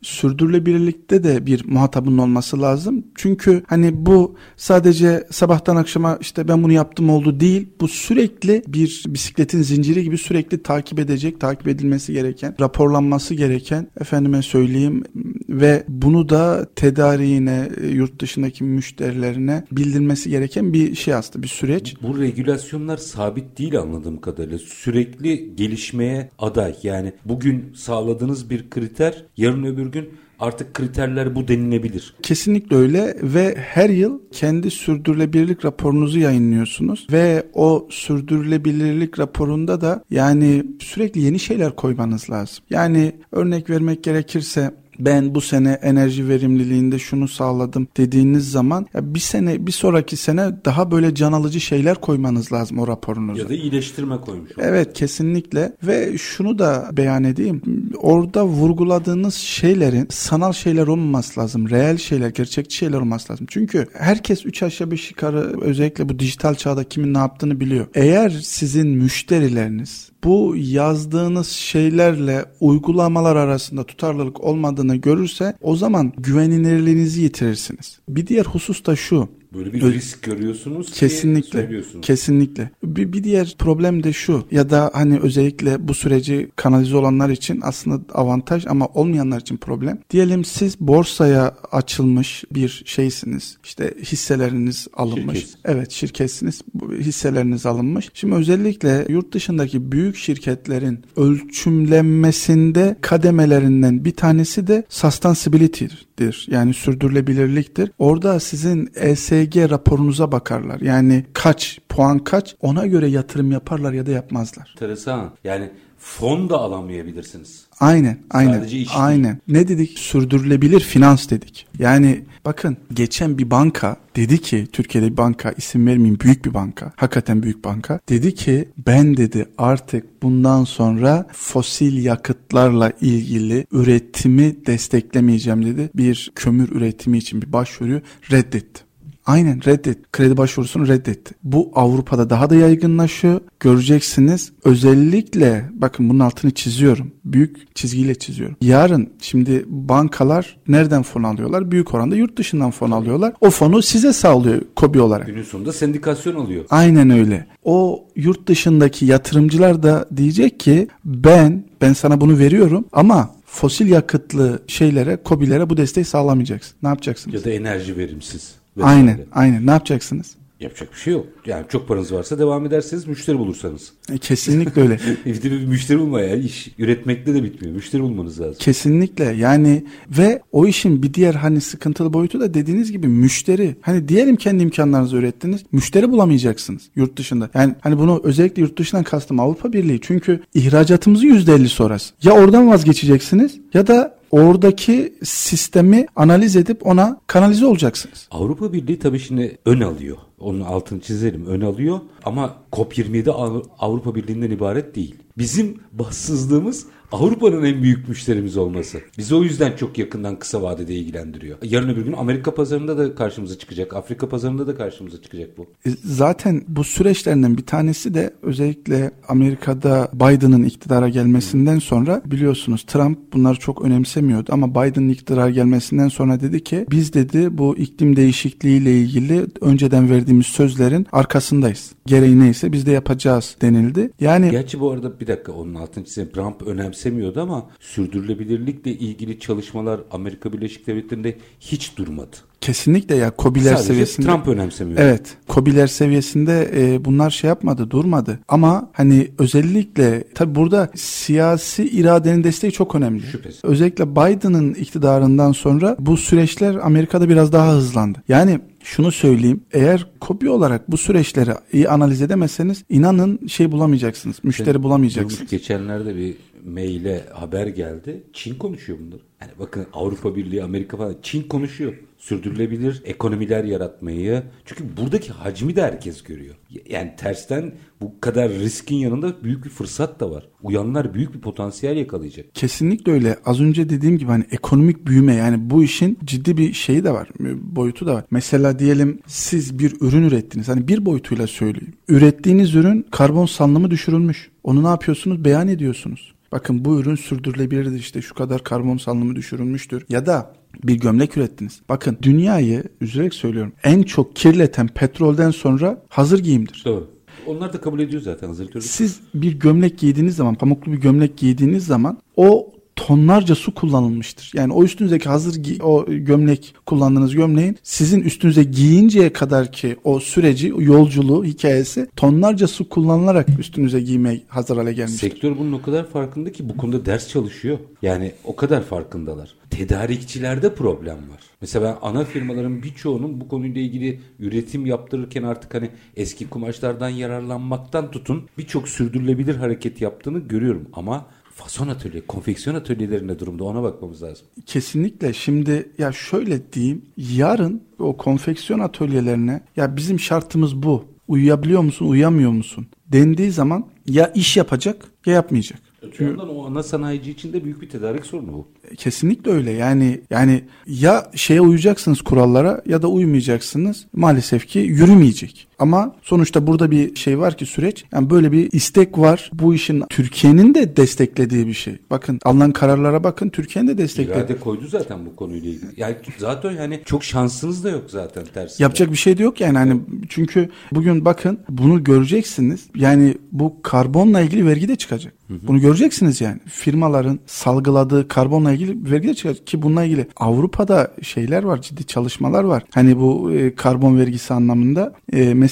sürdürülebilirlikte 1.11 1.23
de 1.23 1.45
bir 1.45 1.65
muhatabın 1.65 2.17
olması 2.17 2.61
lazım. 2.61 3.03
Çünkü 3.15 3.63
hani 3.67 4.05
bu 4.05 4.35
sadece 4.57 5.27
sabahtan 5.31 5.75
akşama 5.75 6.17
işte 6.21 6.47
ben 6.47 6.63
bunu 6.63 6.71
yaptım 6.71 7.09
oldu 7.09 7.39
değil. 7.39 7.69
Bu 7.81 7.87
sürekli 7.87 8.63
bir 8.67 9.03
bisikletin 9.07 9.61
zinciri 9.61 10.03
gibi 10.03 10.17
sürekli 10.17 10.63
takip 10.63 10.99
edecek, 10.99 11.39
takip 11.39 11.67
edilmesi 11.67 12.13
gereken, 12.13 12.55
raporlanması 12.59 13.35
gereken 13.35 13.87
efendime 14.01 14.41
söyleyeyim 14.41 15.03
ve 15.49 15.83
bunu 15.87 16.29
da 16.29 16.67
tedariğine, 16.75 17.69
e, 17.81 17.87
yurt 17.87 18.21
dışındaki 18.21 18.63
müşterilerine 18.63 19.63
bildirmesi 19.71 20.29
gereken 20.29 20.73
bir 20.73 20.95
şey 20.95 21.13
aslında 21.13 21.43
bir 21.43 21.47
süreç. 21.47 21.95
Bu 22.01 22.19
regülasyonlar 22.19 22.97
sabit 22.97 23.57
değil 23.57 23.79
anladığım 23.79 24.21
kadarıyla. 24.21 24.57
Sürekli 24.57 25.55
gelişmeye 25.55 26.29
aday. 26.39 26.75
Yani 26.83 27.13
bugün 27.25 27.73
sağladığınız 27.75 28.49
bir 28.49 28.69
kriter 28.69 29.25
yarın 29.37 29.63
öbür 29.63 29.85
gün 29.85 30.09
artık 30.41 30.73
kriterler 30.73 31.35
bu 31.35 31.47
denilebilir. 31.47 32.13
Kesinlikle 32.21 32.75
öyle 32.75 33.15
ve 33.21 33.55
her 33.57 33.89
yıl 33.89 34.19
kendi 34.31 34.71
sürdürülebilirlik 34.71 35.65
raporunuzu 35.65 36.19
yayınlıyorsunuz 36.19 37.07
ve 37.11 37.43
o 37.53 37.87
sürdürülebilirlik 37.89 39.19
raporunda 39.19 39.81
da 39.81 40.03
yani 40.09 40.63
sürekli 40.79 41.21
yeni 41.21 41.39
şeyler 41.39 41.75
koymanız 41.75 42.29
lazım. 42.29 42.63
Yani 42.69 43.15
örnek 43.31 43.69
vermek 43.69 44.03
gerekirse 44.03 44.71
ben 44.99 45.35
bu 45.35 45.41
sene 45.41 45.71
enerji 45.71 46.29
verimliliğinde 46.29 46.99
şunu 46.99 47.27
sağladım 47.27 47.87
dediğiniz 47.97 48.51
zaman 48.51 48.87
ya 48.93 49.15
bir 49.15 49.19
sene 49.19 49.67
bir 49.67 49.71
sonraki 49.71 50.17
sene 50.17 50.51
daha 50.65 50.91
böyle 50.91 51.15
can 51.15 51.31
alıcı 51.31 51.61
şeyler 51.61 52.01
koymanız 52.01 52.53
lazım 52.53 52.79
o 52.79 52.87
raporunuza. 52.87 53.41
Ya 53.41 53.49
da 53.49 53.53
iyileştirme 53.53 54.17
koymuş. 54.17 54.51
olur. 54.51 54.65
Evet 54.65 54.93
kesinlikle 54.93 55.73
ve 55.83 56.17
şunu 56.17 56.59
da 56.59 56.89
beyan 56.93 57.23
edeyim 57.23 57.61
orada 57.97 58.45
vurguladığınız 58.45 59.35
şeylerin 59.35 60.07
sanal 60.09 60.53
şeyler 60.53 60.87
olmaması 60.87 61.39
lazım 61.39 61.69
reel 61.69 61.97
şeyler 61.97 62.29
gerçekçi 62.29 62.77
şeyler 62.77 62.97
olması 62.97 63.33
lazım 63.33 63.47
çünkü 63.49 63.87
herkes 63.93 64.45
3 64.45 64.63
aşağı 64.63 64.91
5 64.91 65.09
yukarı 65.11 65.61
özellikle 65.61 66.09
bu 66.09 66.19
dijital 66.19 66.55
çağda 66.55 66.83
kimin 66.83 67.13
ne 67.13 67.17
yaptığını 67.17 67.59
biliyor 67.59 67.87
eğer 67.93 68.29
sizin 68.29 68.87
müşterileriniz 68.87 70.10
bu 70.23 70.55
yazdığınız 70.57 71.47
şeylerle 71.47 72.45
uygulamalar 72.59 73.35
arasında 73.35 73.83
tutarlılık 73.83 74.43
olmadığını 74.43 74.95
görürse 74.95 75.53
o 75.61 75.75
zaman 75.75 76.13
güvenilirliğinizi 76.17 77.21
yitirirsiniz. 77.21 77.99
Bir 78.09 78.27
diğer 78.27 78.45
husus 78.45 78.85
da 78.85 78.95
şu. 78.95 79.29
Böyle 79.53 79.73
bir 79.73 79.81
risk 79.81 80.23
görüyorsunuz 80.23 80.91
Kesinlikle. 80.91 81.81
Kesinlikle. 82.01 82.71
Bir, 82.83 83.13
bir 83.13 83.23
diğer 83.23 83.55
problem 83.59 84.03
de 84.03 84.13
şu 84.13 84.45
ya 84.51 84.69
da 84.69 84.91
hani 84.93 85.19
özellikle 85.19 85.87
bu 85.87 85.93
süreci 85.93 86.51
kanalize 86.55 86.97
olanlar 86.97 87.29
için 87.29 87.59
aslında 87.63 88.13
avantaj 88.13 88.67
ama 88.67 88.85
olmayanlar 88.85 89.41
için 89.41 89.57
problem. 89.57 89.99
Diyelim 90.09 90.45
siz 90.45 90.79
borsaya 90.79 91.55
açılmış 91.71 92.43
bir 92.51 92.83
şeysiniz. 92.85 93.57
İşte 93.63 93.93
hisseleriniz 94.01 94.87
alınmış. 94.93 95.39
Şirket. 95.39 95.55
Evet 95.65 95.91
şirketsiniz. 95.91 96.61
Hisseleriniz 96.99 97.65
alınmış. 97.65 98.09
Şimdi 98.13 98.35
özellikle 98.35 99.05
yurt 99.09 99.33
dışındaki 99.33 99.91
büyük 99.91 100.15
şirketlerin 100.15 100.99
ölçümlenmesinde 101.15 102.95
kademelerinden 103.01 104.05
bir 104.05 104.15
tanesi 104.15 104.67
de 104.67 104.83
sustainability'dir. 104.89 106.10
Yani 106.47 106.73
sürdürülebilirliktir. 106.73 107.91
Orada 107.99 108.39
sizin 108.39 108.91
ESG 108.95 109.57
raporunuza 109.57 110.31
bakarlar. 110.31 110.81
Yani 110.81 111.25
kaç, 111.33 111.79
puan 111.89 112.19
kaç 112.19 112.55
ona 112.61 112.87
göre 112.87 113.07
yatırım 113.07 113.51
yaparlar 113.51 113.93
ya 113.93 114.05
da 114.05 114.11
yapmazlar. 114.11 114.69
Enteresan. 114.75 115.31
Yani 115.43 115.71
fon 116.01 116.49
da 116.49 116.57
alamayabilirsiniz. 116.57 117.65
Aynen, 117.79 118.17
aynen. 118.31 118.53
Sadece 118.53 118.77
iş 118.77 118.89
değil. 118.89 119.05
aynen. 119.05 119.41
Ne 119.47 119.67
dedik? 119.67 119.99
Sürdürülebilir 119.99 120.79
finans 120.79 121.29
dedik. 121.29 121.67
Yani 121.79 122.23
bakın 122.45 122.77
geçen 122.93 123.37
bir 123.37 123.51
banka 123.51 123.95
dedi 124.15 124.41
ki 124.41 124.67
Türkiye'de 124.71 125.11
bir 125.11 125.17
banka 125.17 125.51
isim 125.51 125.87
vermeyeyim 125.87 126.19
büyük 126.19 126.45
bir 126.45 126.53
banka. 126.53 126.91
Hakikaten 126.95 127.43
büyük 127.43 127.63
banka. 127.63 127.99
Dedi 128.09 128.35
ki 128.35 128.69
ben 128.87 129.17
dedi 129.17 129.45
artık 129.57 130.23
bundan 130.23 130.63
sonra 130.63 131.27
fosil 131.33 132.05
yakıtlarla 132.05 132.91
ilgili 133.01 133.65
üretimi 133.71 134.65
desteklemeyeceğim 134.65 135.65
dedi. 135.65 135.89
Bir 135.95 136.31
kömür 136.35 136.69
üretimi 136.69 137.17
için 137.17 137.41
bir 137.41 137.53
başvuruyu 137.53 138.01
reddetti. 138.31 138.90
Aynen 139.31 139.65
reddet. 139.65 140.11
Kredi 140.11 140.37
başvurusunu 140.37 140.87
reddetti. 140.87 141.35
Bu 141.43 141.71
Avrupa'da 141.75 142.29
daha 142.29 142.49
da 142.49 142.55
yaygınlaşıyor. 142.55 143.41
Göreceksiniz. 143.59 144.51
Özellikle 144.63 145.69
bakın 145.73 146.09
bunun 146.09 146.19
altını 146.19 146.51
çiziyorum. 146.51 147.11
Büyük 147.25 147.75
çizgiyle 147.75 148.15
çiziyorum. 148.15 148.55
Yarın 148.61 149.09
şimdi 149.21 149.65
bankalar 149.67 150.57
nereden 150.67 151.03
fon 151.03 151.23
alıyorlar? 151.23 151.71
Büyük 151.71 151.93
oranda 151.93 152.15
yurt 152.15 152.37
dışından 152.37 152.71
fon 152.71 152.91
alıyorlar. 152.91 153.33
O 153.41 153.49
fonu 153.49 153.81
size 153.81 154.13
sağlıyor 154.13 154.61
kobi 154.75 155.01
olarak. 155.01 155.27
Günün 155.27 155.43
sonunda 155.43 155.73
sendikasyon 155.73 156.35
oluyor. 156.35 156.65
Aynen 156.69 157.09
öyle. 157.09 157.47
O 157.63 158.07
yurt 158.15 158.47
dışındaki 158.47 159.05
yatırımcılar 159.05 159.83
da 159.83 160.09
diyecek 160.17 160.59
ki 160.59 160.87
ben 161.05 161.65
ben 161.81 161.93
sana 161.93 162.21
bunu 162.21 162.39
veriyorum 162.39 162.85
ama 162.91 163.29
fosil 163.45 163.87
yakıtlı 163.89 164.63
şeylere, 164.67 165.17
kobilere 165.23 165.69
bu 165.69 165.77
desteği 165.77 166.05
sağlamayacaksın. 166.05 166.75
Ne 166.83 166.89
yapacaksınız? 166.89 167.35
Ya 167.35 167.43
da 167.43 167.49
enerji 167.49 167.97
verimsiz. 167.97 168.60
Vesaire. 168.77 168.95
Aynen, 168.95 169.19
aynen. 169.31 169.67
Ne 169.67 169.71
yapacaksınız? 169.71 170.35
Yapacak 170.61 170.93
bir 170.93 170.97
şey 170.97 171.13
yok. 171.13 171.25
Yani 171.45 171.65
çok 171.69 171.87
paranız 171.87 172.13
varsa 172.13 172.39
devam 172.39 172.65
ederseniz 172.65 173.07
müşteri 173.07 173.39
bulursanız. 173.39 173.91
E, 174.13 174.17
Kesinlikle 174.17 174.81
öyle. 174.81 174.99
Bir 175.25 175.65
müşteri 175.65 175.99
bulma 175.99 176.21
ya. 176.21 176.35
İş 176.35 176.67
üretmekle 176.77 177.33
de 177.33 177.43
bitmiyor. 177.43 177.75
Müşteri 177.75 178.01
bulmanız 178.01 178.41
lazım. 178.41 178.55
Kesinlikle 178.59 179.23
yani 179.23 179.83
ve 180.17 180.41
o 180.51 180.67
işin 180.67 181.03
bir 181.03 181.13
diğer 181.13 181.33
hani 181.33 181.61
sıkıntılı 181.61 182.13
boyutu 182.13 182.39
da 182.39 182.53
dediğiniz 182.53 182.91
gibi 182.91 183.07
müşteri. 183.07 183.75
Hani 183.81 184.07
diyelim 184.07 184.35
kendi 184.35 184.63
imkanlarınızı 184.63 185.17
ürettiniz. 185.17 185.61
Müşteri 185.71 186.11
bulamayacaksınız 186.11 186.81
yurt 186.95 187.17
dışında. 187.17 187.49
Yani 187.53 187.75
hani 187.81 187.97
bunu 187.97 188.21
özellikle 188.23 188.61
yurt 188.61 188.79
dışından 188.79 189.03
kastım 189.03 189.39
Avrupa 189.39 189.73
Birliği. 189.73 189.99
Çünkü 190.01 190.39
ihracatımızın 190.53 191.27
%50 191.27 191.67
sonrası. 191.67 192.13
Ya 192.23 192.31
oradan 192.31 192.67
vazgeçeceksiniz 192.69 193.59
ya 193.73 193.87
da 193.87 194.20
oradaki 194.31 195.13
sistemi 195.23 196.05
analiz 196.15 196.55
edip 196.55 196.87
ona 196.87 197.17
kanalize 197.27 197.65
olacaksınız. 197.65 198.27
Avrupa 198.31 198.73
Birliği 198.73 198.99
tabii 198.99 199.19
şimdi 199.19 199.57
ön 199.65 199.81
alıyor. 199.81 200.17
Onun 200.39 200.61
altını 200.61 201.01
çizelim. 201.01 201.45
Ön 201.45 201.61
alıyor 201.61 201.99
ama 202.25 202.55
COP27 202.71 203.29
Av- 203.31 203.63
Avrupa 203.79 204.15
Birliği'nden 204.15 204.51
ibaret 204.51 204.95
değil. 204.95 205.15
Bizim 205.37 205.77
bassızlığımız 205.91 206.85
Avrupa'nın 207.11 207.63
en 207.63 207.83
büyük 207.83 208.09
müşterimiz 208.09 208.57
olması. 208.57 209.01
Bizi 209.17 209.35
o 209.35 209.43
yüzden 209.43 209.75
çok 209.75 209.97
yakından 209.97 210.39
kısa 210.39 210.61
vadede 210.61 210.95
ilgilendiriyor. 210.95 211.57
Yarın 211.63 211.89
öbür 211.89 212.05
gün 212.05 212.13
Amerika 212.13 212.53
pazarında 212.53 212.97
da 212.97 213.15
karşımıza 213.15 213.57
çıkacak. 213.57 213.93
Afrika 213.95 214.29
pazarında 214.29 214.67
da 214.67 214.75
karşımıza 214.75 215.21
çıkacak 215.21 215.57
bu. 215.57 215.67
E, 215.85 215.89
Zaten 216.03 216.61
bu 216.67 216.83
süreçlerinden 216.83 217.57
bir 217.57 217.65
tanesi 217.65 218.13
de 218.13 218.33
özellikle 218.41 219.11
Amerika'da 219.27 220.09
Biden'ın 220.13 220.63
iktidara 220.63 221.09
gelmesinden 221.09 221.79
sonra 221.79 222.21
biliyorsunuz 222.25 222.83
Trump 222.83 223.33
bunları 223.33 223.55
çok 223.59 223.81
önemsemiyordu 223.81 224.53
ama 224.53 224.71
Biden'ın 224.71 225.09
iktidara 225.09 225.49
gelmesinden 225.49 226.07
sonra 226.07 226.41
dedi 226.41 226.63
ki 226.63 226.85
biz 226.91 227.13
dedi 227.13 227.57
bu 227.57 227.77
iklim 227.77 228.15
değişikliğiyle 228.15 228.97
ilgili 228.99 229.45
önceden 229.61 230.09
verdiğimiz 230.09 230.45
sözlerin 230.45 231.07
arkasındayız. 231.11 231.91
Gereği 232.05 232.39
neyse 232.39 232.71
biz 232.71 232.85
de 232.85 232.91
yapacağız 232.91 233.55
denildi. 233.61 234.11
Yani 234.19 234.51
Gerçi 234.51 234.79
bu 234.79 234.91
arada 234.91 235.19
bir 235.19 235.27
dakika 235.27 235.51
onun 235.51 235.75
altını 235.75 236.05
çizelim. 236.05 236.31
Trump 236.31 236.61
önemsemiyor 236.61 237.00
önemsemiyordu 237.01 237.41
ama 237.41 237.69
sürdürülebilirlikle 237.79 238.91
ilgili 238.91 239.39
çalışmalar 239.39 240.01
Amerika 240.11 240.53
Birleşik 240.53 240.87
Devletleri'nde 240.87 241.37
hiç 241.59 241.97
durmadı. 241.97 242.37
Kesinlikle 242.61 243.15
ya 243.15 243.31
Kobiler 243.31 243.75
Sadece 243.75 243.87
seviyesinde. 243.87 244.27
Trump 244.27 244.47
önemsemiyor. 244.47 244.99
Evet. 244.99 245.37
Kobiler 245.47 245.87
seviyesinde 245.87 246.71
e, 246.75 247.05
bunlar 247.05 247.29
şey 247.29 247.47
yapmadı, 247.47 247.91
durmadı. 247.91 248.39
Ama 248.47 248.89
hani 248.93 249.31
özellikle 249.37 250.23
tabi 250.35 250.55
burada 250.55 250.89
siyasi 250.95 251.83
iradenin 251.83 252.43
desteği 252.43 252.71
çok 252.71 252.95
önemli. 252.95 253.21
Şüphesiz. 253.21 253.61
Özellikle 253.63 254.11
Biden'ın 254.11 254.73
iktidarından 254.73 255.51
sonra 255.51 255.95
bu 255.99 256.17
süreçler 256.17 256.75
Amerika'da 256.75 257.29
biraz 257.29 257.51
daha 257.53 257.73
hızlandı. 257.73 258.23
Yani 258.27 258.59
şunu 258.83 259.11
söyleyeyim. 259.11 259.61
Eğer 259.71 260.07
kobi 260.19 260.49
olarak 260.49 260.91
bu 260.91 260.97
süreçleri 260.97 261.51
iyi 261.73 261.89
analiz 261.89 262.21
edemezseniz 262.21 262.83
inanın 262.89 263.47
şey 263.47 263.71
bulamayacaksınız. 263.71 264.35
Müşteri 264.43 264.83
bulamayacaksınız. 264.83 265.39
Durmuş 265.39 265.51
geçenlerde 265.51 266.15
bir 266.15 266.35
maile 266.65 267.25
haber 267.33 267.67
geldi. 267.67 268.23
Çin 268.33 268.55
konuşuyor 268.55 268.99
bunları. 268.99 269.21
Yani 269.41 269.51
bakın 269.59 269.85
Avrupa 269.93 270.35
Birliği, 270.35 270.63
Amerika 270.63 270.97
falan 270.97 271.15
Çin 271.21 271.43
konuşuyor. 271.43 271.93
Sürdürülebilir 272.17 273.01
ekonomiler 273.05 273.63
yaratmayı. 273.63 274.43
Çünkü 274.65 274.83
buradaki 274.97 275.31
hacmi 275.31 275.75
de 275.75 275.81
herkes 275.81 276.23
görüyor. 276.23 276.55
Yani 276.89 277.13
tersten 277.17 277.73
bu 278.01 278.19
kadar 278.21 278.51
riskin 278.51 278.95
yanında 278.95 279.43
büyük 279.43 279.65
bir 279.65 279.69
fırsat 279.69 280.19
da 280.19 280.31
var. 280.31 280.47
Uyanlar 280.63 281.13
büyük 281.13 281.33
bir 281.33 281.39
potansiyel 281.39 281.97
yakalayacak. 281.97 282.45
Kesinlikle 282.55 283.11
öyle. 283.11 283.37
Az 283.45 283.61
önce 283.61 283.89
dediğim 283.89 284.17
gibi 284.17 284.29
hani 284.29 284.45
ekonomik 284.51 285.07
büyüme 285.07 285.35
yani 285.35 285.69
bu 285.69 285.83
işin 285.83 286.17
ciddi 286.23 286.57
bir 286.57 286.73
şeyi 286.73 287.03
de 287.03 287.11
var. 287.11 287.29
Boyutu 287.61 288.05
da 288.05 288.13
var. 288.13 288.25
Mesela 288.31 288.79
diyelim 288.79 289.19
siz 289.27 289.79
bir 289.79 289.93
ürün 290.01 290.23
ürettiniz. 290.23 290.67
Hani 290.67 290.87
bir 290.87 291.05
boyutuyla 291.05 291.47
söyleyeyim. 291.47 291.93
Ürettiğiniz 292.07 292.75
ürün 292.75 293.05
karbon 293.11 293.45
salınımı 293.45 293.91
düşürülmüş. 293.91 294.49
Onu 294.63 294.83
ne 294.83 294.87
yapıyorsunuz? 294.87 295.45
Beyan 295.45 295.67
ediyorsunuz. 295.67 296.33
Bakın 296.51 296.85
bu 296.85 296.99
ürün 296.99 297.15
sürdürülebilirdir 297.15 297.99
işte 297.99 298.21
şu 298.21 298.35
kadar 298.35 298.63
karbon 298.63 298.97
salınımı 298.97 299.35
düşürülmüştür. 299.35 300.05
Ya 300.09 300.25
da 300.25 300.53
bir 300.83 300.95
gömlek 300.95 301.37
ürettiniz. 301.37 301.81
Bakın 301.89 302.17
dünyayı 302.21 302.83
üzülerek 303.01 303.33
söylüyorum 303.33 303.73
en 303.83 304.03
çok 304.03 304.35
kirleten 304.35 304.87
petrolden 304.87 305.51
sonra 305.51 306.01
hazır 306.09 306.39
giyimdir. 306.39 306.81
Doğru. 306.85 307.07
Onlar 307.47 307.73
da 307.73 307.81
kabul 307.81 307.99
ediyor 307.99 308.21
zaten 308.21 308.47
hazır 308.47 308.65
çocuk. 308.65 308.83
Siz 308.83 309.19
bir 309.33 309.59
gömlek 309.59 309.99
giydiğiniz 309.99 310.35
zaman, 310.35 310.55
pamuklu 310.55 310.91
bir 310.91 310.97
gömlek 310.97 311.37
giydiğiniz 311.37 311.85
zaman 311.85 312.17
o 312.35 312.71
tonlarca 312.95 313.55
su 313.55 313.73
kullanılmıştır. 313.73 314.51
Yani 314.55 314.73
o 314.73 314.83
üstünüzdeki 314.83 315.29
hazır 315.29 315.61
o 315.81 316.05
gömlek 316.05 316.75
kullandığınız 316.85 317.35
gömleğin 317.35 317.77
sizin 317.83 318.21
üstünüze 318.21 318.63
giyinceye 318.63 319.33
kadar 319.33 319.71
ki 319.71 319.95
o 320.03 320.19
süreci, 320.19 320.73
o 320.73 320.81
yolculuğu, 320.81 321.45
hikayesi 321.45 322.07
tonlarca 322.15 322.67
su 322.67 322.89
kullanılarak 322.89 323.47
üstünüze 323.59 324.01
giymeye 324.01 324.41
hazır 324.47 324.77
hale 324.77 324.93
gelmiştir. 324.93 325.29
Sektör 325.29 325.57
bunun 325.57 325.71
o 325.71 325.81
kadar 325.81 326.09
farkında 326.09 326.51
ki 326.51 326.69
bu 326.69 326.77
konuda 326.77 327.05
ders 327.05 327.29
çalışıyor. 327.29 327.77
Yani 328.01 328.31
o 328.43 328.55
kadar 328.55 328.83
farkındalar. 328.83 329.55
Tedarikçilerde 329.69 330.75
problem 330.75 331.15
var. 331.15 331.39
Mesela 331.61 331.85
ben 331.85 332.07
ana 332.07 332.23
firmaların 332.23 332.83
birçoğunun 332.83 333.41
bu 333.41 333.47
konuyla 333.47 333.81
ilgili 333.81 334.19
üretim 334.39 334.85
yaptırırken 334.85 335.43
artık 335.43 335.73
hani 335.73 335.89
eski 336.15 336.49
kumaşlardan 336.49 337.09
yararlanmaktan 337.09 338.11
tutun 338.11 338.47
birçok 338.57 338.89
sürdürülebilir 338.89 339.55
hareket 339.55 340.01
yaptığını 340.01 340.39
görüyorum. 340.39 340.87
Ama 340.93 341.25
fason 341.63 341.87
atölye, 341.87 342.21
konfeksiyon 342.27 342.75
atölyelerinde 342.75 343.39
durumda 343.39 343.63
ona 343.63 343.83
bakmamız 343.83 344.23
lazım. 344.23 344.47
Kesinlikle. 344.65 345.33
Şimdi 345.33 345.89
ya 345.97 346.11
şöyle 346.11 346.73
diyeyim. 346.73 347.01
Yarın 347.17 347.81
o 347.99 348.17
konfeksiyon 348.17 348.79
atölyelerine 348.79 349.61
ya 349.75 349.95
bizim 349.95 350.19
şartımız 350.19 350.75
bu. 350.83 351.05
Uyuyabiliyor 351.27 351.81
musun, 351.81 352.07
uyuyamıyor 352.07 352.51
musun? 352.51 352.87
Dendiği 353.07 353.51
zaman 353.51 353.85
ya 354.07 354.31
iş 354.35 354.57
yapacak 354.57 355.05
ya 355.25 355.33
yapmayacak. 355.33 355.79
Öte 356.01 356.23
yandan 356.23 356.55
o 356.55 356.67
ana 356.67 356.83
sanayici 356.83 357.31
için 357.31 357.53
de 357.53 357.63
büyük 357.63 357.81
bir 357.81 357.89
tedarik 357.89 358.25
sorunu 358.25 358.53
bu. 358.53 358.67
Kesinlikle 358.97 359.51
öyle. 359.51 359.71
Yani 359.71 360.21
yani 360.29 360.63
ya 360.87 361.31
şeye 361.35 361.61
uyacaksınız 361.61 362.21
kurallara 362.21 362.81
ya 362.85 363.01
da 363.01 363.07
uymayacaksınız. 363.07 364.05
Maalesef 364.13 364.67
ki 364.67 364.79
yürümeyecek. 364.79 365.67
Ama 365.81 366.15
sonuçta 366.21 366.67
burada 366.67 366.91
bir 366.91 367.15
şey 367.15 367.39
var 367.39 367.57
ki 367.57 367.65
süreç. 367.65 368.05
Yani 368.11 368.29
böyle 368.29 368.51
bir 368.51 368.71
istek 368.71 369.17
var. 369.17 369.51
Bu 369.53 369.73
işin 369.73 370.03
Türkiye'nin 370.09 370.75
de 370.75 370.95
desteklediği 370.95 371.67
bir 371.67 371.73
şey. 371.73 371.97
Bakın 372.09 372.39
alınan 372.45 372.71
kararlara 372.71 373.23
bakın 373.23 373.49
Türkiye'nin 373.49 373.89
de 373.89 373.97
destekledi. 373.97 374.37
İrade 374.37 374.59
koydu 374.59 374.87
zaten 374.87 375.25
bu 375.25 375.35
konuyla 375.35 375.69
ilgili. 375.69 375.91
Yani 375.97 376.15
zaten 376.37 376.71
yani 376.71 377.01
çok 377.05 377.23
şansınız 377.23 377.83
da 377.83 377.89
yok 377.89 378.03
zaten 378.07 378.43
tersine. 378.53 378.83
Yapacak 378.83 379.11
bir 379.11 379.17
şey 379.17 379.37
de 379.37 379.43
yok 379.43 379.61
yani 379.61 379.77
hani 379.77 380.01
çünkü 380.29 380.69
bugün 380.91 381.25
bakın 381.25 381.59
bunu 381.69 382.03
göreceksiniz. 382.03 382.85
Yani 382.95 383.37
bu 383.51 383.81
karbonla 383.83 384.41
ilgili 384.41 384.65
vergi 384.65 384.87
de 384.87 384.95
çıkacak. 384.95 385.33
Bunu 385.49 385.79
göreceksiniz 385.79 386.41
yani. 386.41 386.59
Firmaların 386.65 387.39
salgıladığı 387.45 388.27
karbonla 388.27 388.71
ilgili 388.71 389.11
vergi 389.11 389.27
de 389.27 389.33
çıkacak 389.33 389.67
ki 389.67 389.81
bununla 389.81 390.03
ilgili 390.03 390.27
Avrupa'da 390.37 391.11
şeyler 391.21 391.63
var, 391.63 391.81
ciddi 391.81 392.03
çalışmalar 392.03 392.63
var. 392.63 392.83
Hani 392.93 393.19
bu 393.19 393.51
e, 393.53 393.75
karbon 393.75 394.17
vergisi 394.17 394.53
anlamında 394.53 395.13
e, 395.33 395.53
mesela 395.53 395.70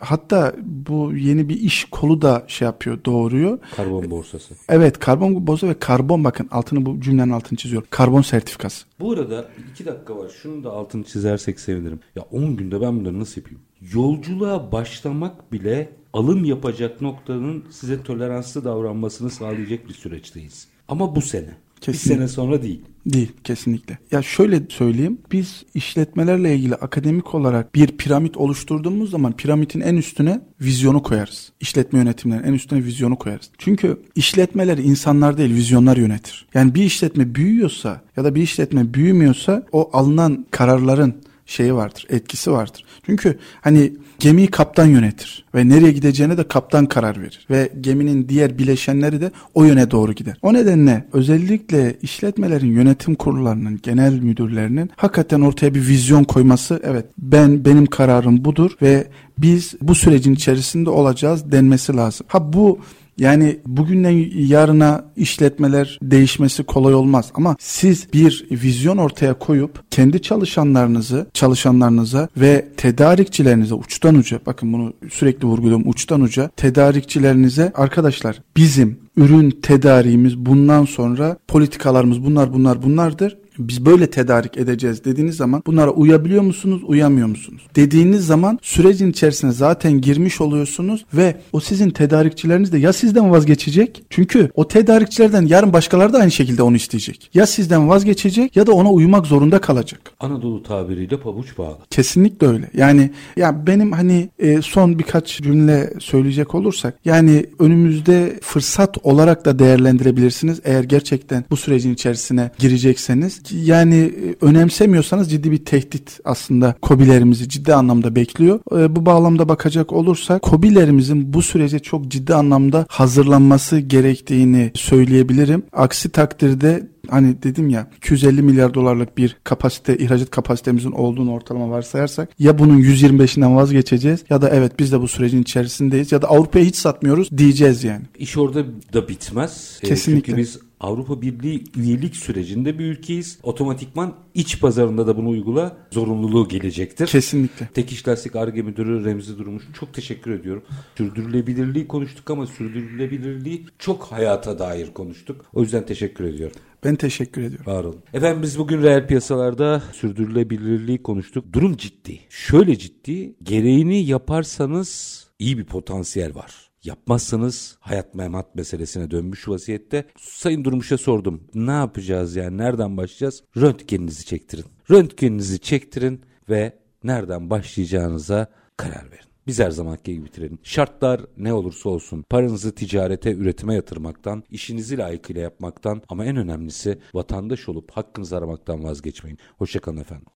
hatta 0.00 0.54
bu 0.62 1.12
yeni 1.16 1.48
bir 1.48 1.60
iş 1.60 1.84
kolu 1.84 2.22
da 2.22 2.44
şey 2.46 2.66
yapıyor, 2.66 2.98
doğuruyor. 3.04 3.58
Karbon 3.76 4.10
borsası. 4.10 4.54
Evet, 4.68 4.98
karbon 4.98 5.46
borsası 5.46 5.70
ve 5.70 5.78
karbon 5.78 6.24
bakın 6.24 6.48
altını 6.50 6.86
bu 6.86 7.00
cümlenin 7.00 7.30
altını 7.32 7.58
çiziyorum. 7.58 7.88
Karbon 7.90 8.22
sertifikası. 8.22 8.86
Bu 9.00 9.12
arada 9.12 9.48
iki 9.72 9.86
dakika 9.86 10.16
var. 10.16 10.30
Şunu 10.42 10.64
da 10.64 10.70
altını 10.70 11.04
çizersek 11.04 11.60
sevinirim. 11.60 12.00
Ya 12.16 12.22
10 12.32 12.56
günde 12.56 12.80
ben 12.80 13.00
bunları 13.00 13.20
nasıl 13.20 13.40
yapayım? 13.40 13.60
Yolculuğa 13.92 14.72
başlamak 14.72 15.52
bile 15.52 15.92
alım 16.12 16.44
yapacak 16.44 17.00
noktanın 17.00 17.64
size 17.70 18.02
toleranslı 18.02 18.64
davranmasını 18.64 19.30
sağlayacak 19.30 19.88
bir 19.88 19.94
süreçteyiz. 19.94 20.68
Ama 20.88 21.16
bu 21.16 21.22
sene. 21.22 21.56
Kesinlikle. 21.80 22.10
Bir 22.10 22.16
sene 22.16 22.28
sonra 22.28 22.62
değil. 22.62 22.80
Değil 23.06 23.32
kesinlikle. 23.44 23.98
Ya 24.10 24.22
şöyle 24.22 24.62
söyleyeyim. 24.68 25.18
Biz 25.32 25.64
işletmelerle 25.74 26.56
ilgili 26.56 26.74
akademik 26.74 27.34
olarak 27.34 27.74
bir 27.74 27.86
piramit 27.86 28.36
oluşturduğumuz 28.36 29.10
zaman 29.10 29.32
piramidin 29.32 29.80
en 29.80 29.96
üstüne 29.96 30.40
vizyonu 30.60 31.02
koyarız. 31.02 31.52
İşletme 31.60 31.98
yönetimlerinin 31.98 32.48
en 32.48 32.52
üstüne 32.52 32.84
vizyonu 32.84 33.16
koyarız. 33.16 33.50
Çünkü 33.58 34.02
işletmeler 34.14 34.78
insanlar 34.78 35.38
değil 35.38 35.54
vizyonlar 35.54 35.96
yönetir. 35.96 36.46
Yani 36.54 36.74
bir 36.74 36.82
işletme 36.82 37.34
büyüyorsa 37.34 38.02
ya 38.16 38.24
da 38.24 38.34
bir 38.34 38.42
işletme 38.42 38.94
büyümüyorsa 38.94 39.66
o 39.72 39.90
alınan 39.92 40.46
kararların 40.50 41.14
şeyi 41.46 41.74
vardır, 41.74 42.06
etkisi 42.08 42.52
vardır. 42.52 42.84
Çünkü 43.06 43.38
hani 43.60 43.92
gemiyi 44.18 44.46
kaptan 44.46 44.86
yönetir 44.86 45.44
ve 45.54 45.68
nereye 45.68 45.92
gideceğine 45.92 46.38
de 46.38 46.48
kaptan 46.48 46.86
karar 46.86 47.20
verir 47.20 47.46
ve 47.50 47.72
geminin 47.80 48.28
diğer 48.28 48.58
bileşenleri 48.58 49.20
de 49.20 49.30
o 49.54 49.64
yöne 49.64 49.90
doğru 49.90 50.12
gider. 50.12 50.38
O 50.42 50.54
nedenle 50.54 51.04
özellikle 51.12 51.96
işletmelerin 52.02 52.72
yönetim 52.72 53.14
kurullarının, 53.14 53.80
genel 53.82 54.12
müdürlerinin 54.12 54.90
hakikaten 54.96 55.40
ortaya 55.40 55.74
bir 55.74 55.86
vizyon 55.88 56.24
koyması 56.24 56.80
evet 56.84 57.06
ben 57.18 57.64
benim 57.64 57.86
kararım 57.86 58.44
budur 58.44 58.70
ve 58.82 59.06
biz 59.38 59.74
bu 59.82 59.94
sürecin 59.94 60.34
içerisinde 60.34 60.90
olacağız 60.90 61.52
denmesi 61.52 61.96
lazım. 61.96 62.26
Ha 62.30 62.52
bu 62.52 62.78
yani 63.18 63.58
bugünden 63.66 64.26
yarına 64.34 65.04
işletmeler 65.16 65.98
değişmesi 66.02 66.62
kolay 66.62 66.94
olmaz. 66.94 67.30
Ama 67.34 67.56
siz 67.60 68.12
bir 68.12 68.46
vizyon 68.50 68.96
ortaya 68.96 69.34
koyup 69.34 69.90
kendi 69.90 70.22
çalışanlarınızı, 70.22 71.26
çalışanlarınıza 71.34 72.28
ve 72.36 72.68
tedarikçilerinize 72.76 73.74
uçtan 73.74 74.14
uca 74.14 74.40
bakın 74.46 74.72
bunu 74.72 74.92
sürekli 75.10 75.46
vurguluyorum 75.46 75.88
uçtan 75.88 76.20
uca 76.20 76.50
tedarikçilerinize 76.56 77.72
arkadaşlar 77.74 78.42
bizim 78.56 78.98
ürün 79.16 79.50
tedariğimiz 79.50 80.38
bundan 80.38 80.84
sonra 80.84 81.36
politikalarımız 81.48 82.24
bunlar 82.24 82.52
bunlar 82.52 82.82
bunlardır 82.82 83.38
biz 83.58 83.86
böyle 83.86 84.10
tedarik 84.10 84.56
edeceğiz 84.56 85.04
dediğiniz 85.04 85.36
zaman 85.36 85.62
bunlara 85.66 85.90
uyabiliyor 85.90 86.42
musunuz, 86.42 86.82
uyamıyor 86.86 87.28
musunuz? 87.28 87.62
Dediğiniz 87.76 88.26
zaman 88.26 88.58
sürecin 88.62 89.10
içerisine 89.10 89.52
zaten 89.52 90.00
girmiş 90.00 90.40
oluyorsunuz 90.40 91.04
ve 91.14 91.36
o 91.52 91.60
sizin 91.60 91.90
tedarikçileriniz 91.90 92.72
de 92.72 92.78
ya 92.78 92.92
sizden 92.92 93.30
vazgeçecek. 93.30 94.02
Çünkü 94.10 94.50
o 94.54 94.68
tedarikçilerden 94.68 95.46
yarın 95.46 95.72
başkaları 95.72 96.12
da 96.12 96.18
aynı 96.18 96.30
şekilde 96.30 96.62
onu 96.62 96.76
isteyecek. 96.76 97.30
Ya 97.34 97.46
sizden 97.46 97.88
vazgeçecek 97.88 98.56
ya 98.56 98.66
da 98.66 98.72
ona 98.72 98.92
uymak 98.92 99.26
zorunda 99.26 99.60
kalacak. 99.60 100.00
Anadolu 100.20 100.62
tabiriyle 100.62 101.20
pabuç 101.20 101.58
bağlı. 101.58 101.78
Kesinlikle 101.90 102.46
öyle. 102.46 102.70
Yani 102.74 103.10
ya 103.36 103.66
benim 103.66 103.92
hani 103.92 104.28
e, 104.38 104.62
son 104.62 104.98
birkaç 104.98 105.42
cümle 105.42 105.92
söyleyecek 105.98 106.54
olursak 106.54 106.98
yani 107.04 107.46
önümüzde 107.58 108.38
fırsat 108.42 108.98
olarak 109.02 109.44
da 109.44 109.58
değerlendirebilirsiniz 109.58 110.60
eğer 110.64 110.84
gerçekten 110.84 111.44
bu 111.50 111.56
sürecin 111.56 111.94
içerisine 111.94 112.50
girecekseniz 112.58 113.40
Yani 113.52 113.94
e, 113.94 114.44
önemsemiyorsanız 114.46 115.30
ciddi 115.30 115.50
bir 115.50 115.64
tehdit 115.64 116.20
aslında 116.24 116.74
kobilerimizi 116.82 117.48
ciddi 117.48 117.74
anlamda 117.74 118.14
bekliyor. 118.16 118.60
E, 118.80 118.96
bu 118.96 119.06
bağlamda 119.06 119.48
bakacak 119.48 119.92
olursak 119.92 120.42
kobilerimizin 120.42 121.32
bu 121.32 121.42
sürece 121.42 121.78
çok 121.78 122.08
ciddi 122.08 122.34
anlamda 122.34 122.86
hazırlanması 122.88 123.78
gerektiğini 123.78 124.70
söyleyebilirim. 124.74 125.62
Aksi 125.72 126.08
takdirde 126.08 126.88
hani 127.10 127.42
dedim 127.42 127.68
ya 127.68 127.90
250 127.96 128.42
milyar 128.42 128.74
dolarlık 128.74 129.18
bir 129.18 129.36
kapasite 129.44 129.96
ihracat 129.96 130.30
kapasitemizin 130.30 130.92
olduğunu 130.92 131.32
ortalama 131.32 131.70
varsayarsak 131.70 132.28
ya 132.38 132.58
bunun 132.58 132.78
125'inden 132.78 133.56
vazgeçeceğiz 133.56 134.24
ya 134.30 134.42
da 134.42 134.50
evet 134.50 134.78
biz 134.78 134.92
de 134.92 135.00
bu 135.00 135.08
sürecin 135.08 135.42
içerisindeyiz 135.42 136.12
ya 136.12 136.22
da 136.22 136.26
Avrupa'ya 136.26 136.64
hiç 136.64 136.76
satmıyoruz 136.76 137.30
diyeceğiz 137.38 137.84
yani. 137.84 138.02
İş 138.18 138.36
orada 138.36 138.64
da 138.92 139.08
bitmez. 139.08 139.78
E, 139.82 139.86
Kesinlikle. 139.86 140.26
Çünkü 140.26 140.42
biz 140.42 140.67
Avrupa 140.80 141.22
Birliği 141.22 141.64
üyelik 141.76 142.16
sürecinde 142.16 142.78
bir 142.78 142.84
ülkeyiz. 142.84 143.38
Otomatikman 143.42 144.14
iç 144.34 144.60
pazarında 144.60 145.06
da 145.06 145.16
bunu 145.16 145.28
uygula 145.28 145.76
zorunluluğu 145.90 146.48
gelecektir. 146.48 147.06
Kesinlikle. 147.06 147.68
Tek 147.74 147.92
İş 147.92 148.08
Lastik 148.08 148.36
Arge 148.36 148.62
Müdürü 148.62 149.04
Remzi 149.04 149.38
Durmuş 149.38 149.62
çok 149.80 149.94
teşekkür 149.94 150.30
ediyorum. 150.30 150.62
Sürdürülebilirliği 150.96 151.88
konuştuk 151.88 152.30
ama 152.30 152.46
sürdürülebilirliği 152.46 153.66
çok 153.78 154.04
hayata 154.04 154.58
dair 154.58 154.94
konuştuk. 154.94 155.44
O 155.52 155.60
yüzden 155.60 155.86
teşekkür 155.86 156.24
ediyorum. 156.24 156.56
Ben 156.84 156.96
teşekkür 156.96 157.42
ediyorum. 157.42 157.66
Var 157.66 157.84
olun. 157.84 158.02
Efendim 158.14 158.42
biz 158.42 158.58
bugün 158.58 158.82
reel 158.82 159.06
piyasalarda 159.06 159.82
sürdürülebilirliği 159.92 161.02
konuştuk. 161.02 161.52
Durum 161.52 161.76
ciddi. 161.76 162.20
Şöyle 162.28 162.78
ciddi. 162.78 163.34
Gereğini 163.42 164.04
yaparsanız 164.04 165.18
iyi 165.38 165.58
bir 165.58 165.64
potansiyel 165.64 166.34
var. 166.34 166.67
Yapmazsanız 166.88 167.76
hayat 167.80 168.14
memat 168.14 168.54
meselesine 168.54 169.10
dönmüş 169.10 169.48
vaziyette. 169.48 170.04
Sayın 170.18 170.64
Durmuş'a 170.64 170.98
sordum. 170.98 171.40
Ne 171.54 171.70
yapacağız 171.70 172.36
yani? 172.36 172.58
Nereden 172.58 172.96
başlayacağız? 172.96 173.42
Röntgeninizi 173.56 174.24
çektirin. 174.24 174.64
Röntgeninizi 174.90 175.58
çektirin 175.58 176.20
ve 176.48 176.78
nereden 177.04 177.50
başlayacağınıza 177.50 178.46
karar 178.76 179.10
verin. 179.10 179.28
Biz 179.46 179.58
her 179.58 179.70
zamanki 179.70 180.14
gibi 180.14 180.24
bitirelim. 180.24 180.58
Şartlar 180.62 181.20
ne 181.36 181.52
olursa 181.52 181.88
olsun 181.88 182.24
paranızı 182.30 182.74
ticarete, 182.74 183.32
üretime 183.32 183.74
yatırmaktan, 183.74 184.42
işinizi 184.50 184.98
layıkıyla 184.98 185.42
yapmaktan 185.42 186.02
ama 186.08 186.24
en 186.24 186.36
önemlisi 186.36 186.98
vatandaş 187.14 187.68
olup 187.68 187.90
hakkınızı 187.90 188.36
aramaktan 188.36 188.84
vazgeçmeyin. 188.84 189.38
Hoşçakalın 189.58 189.96
efendim. 189.96 190.26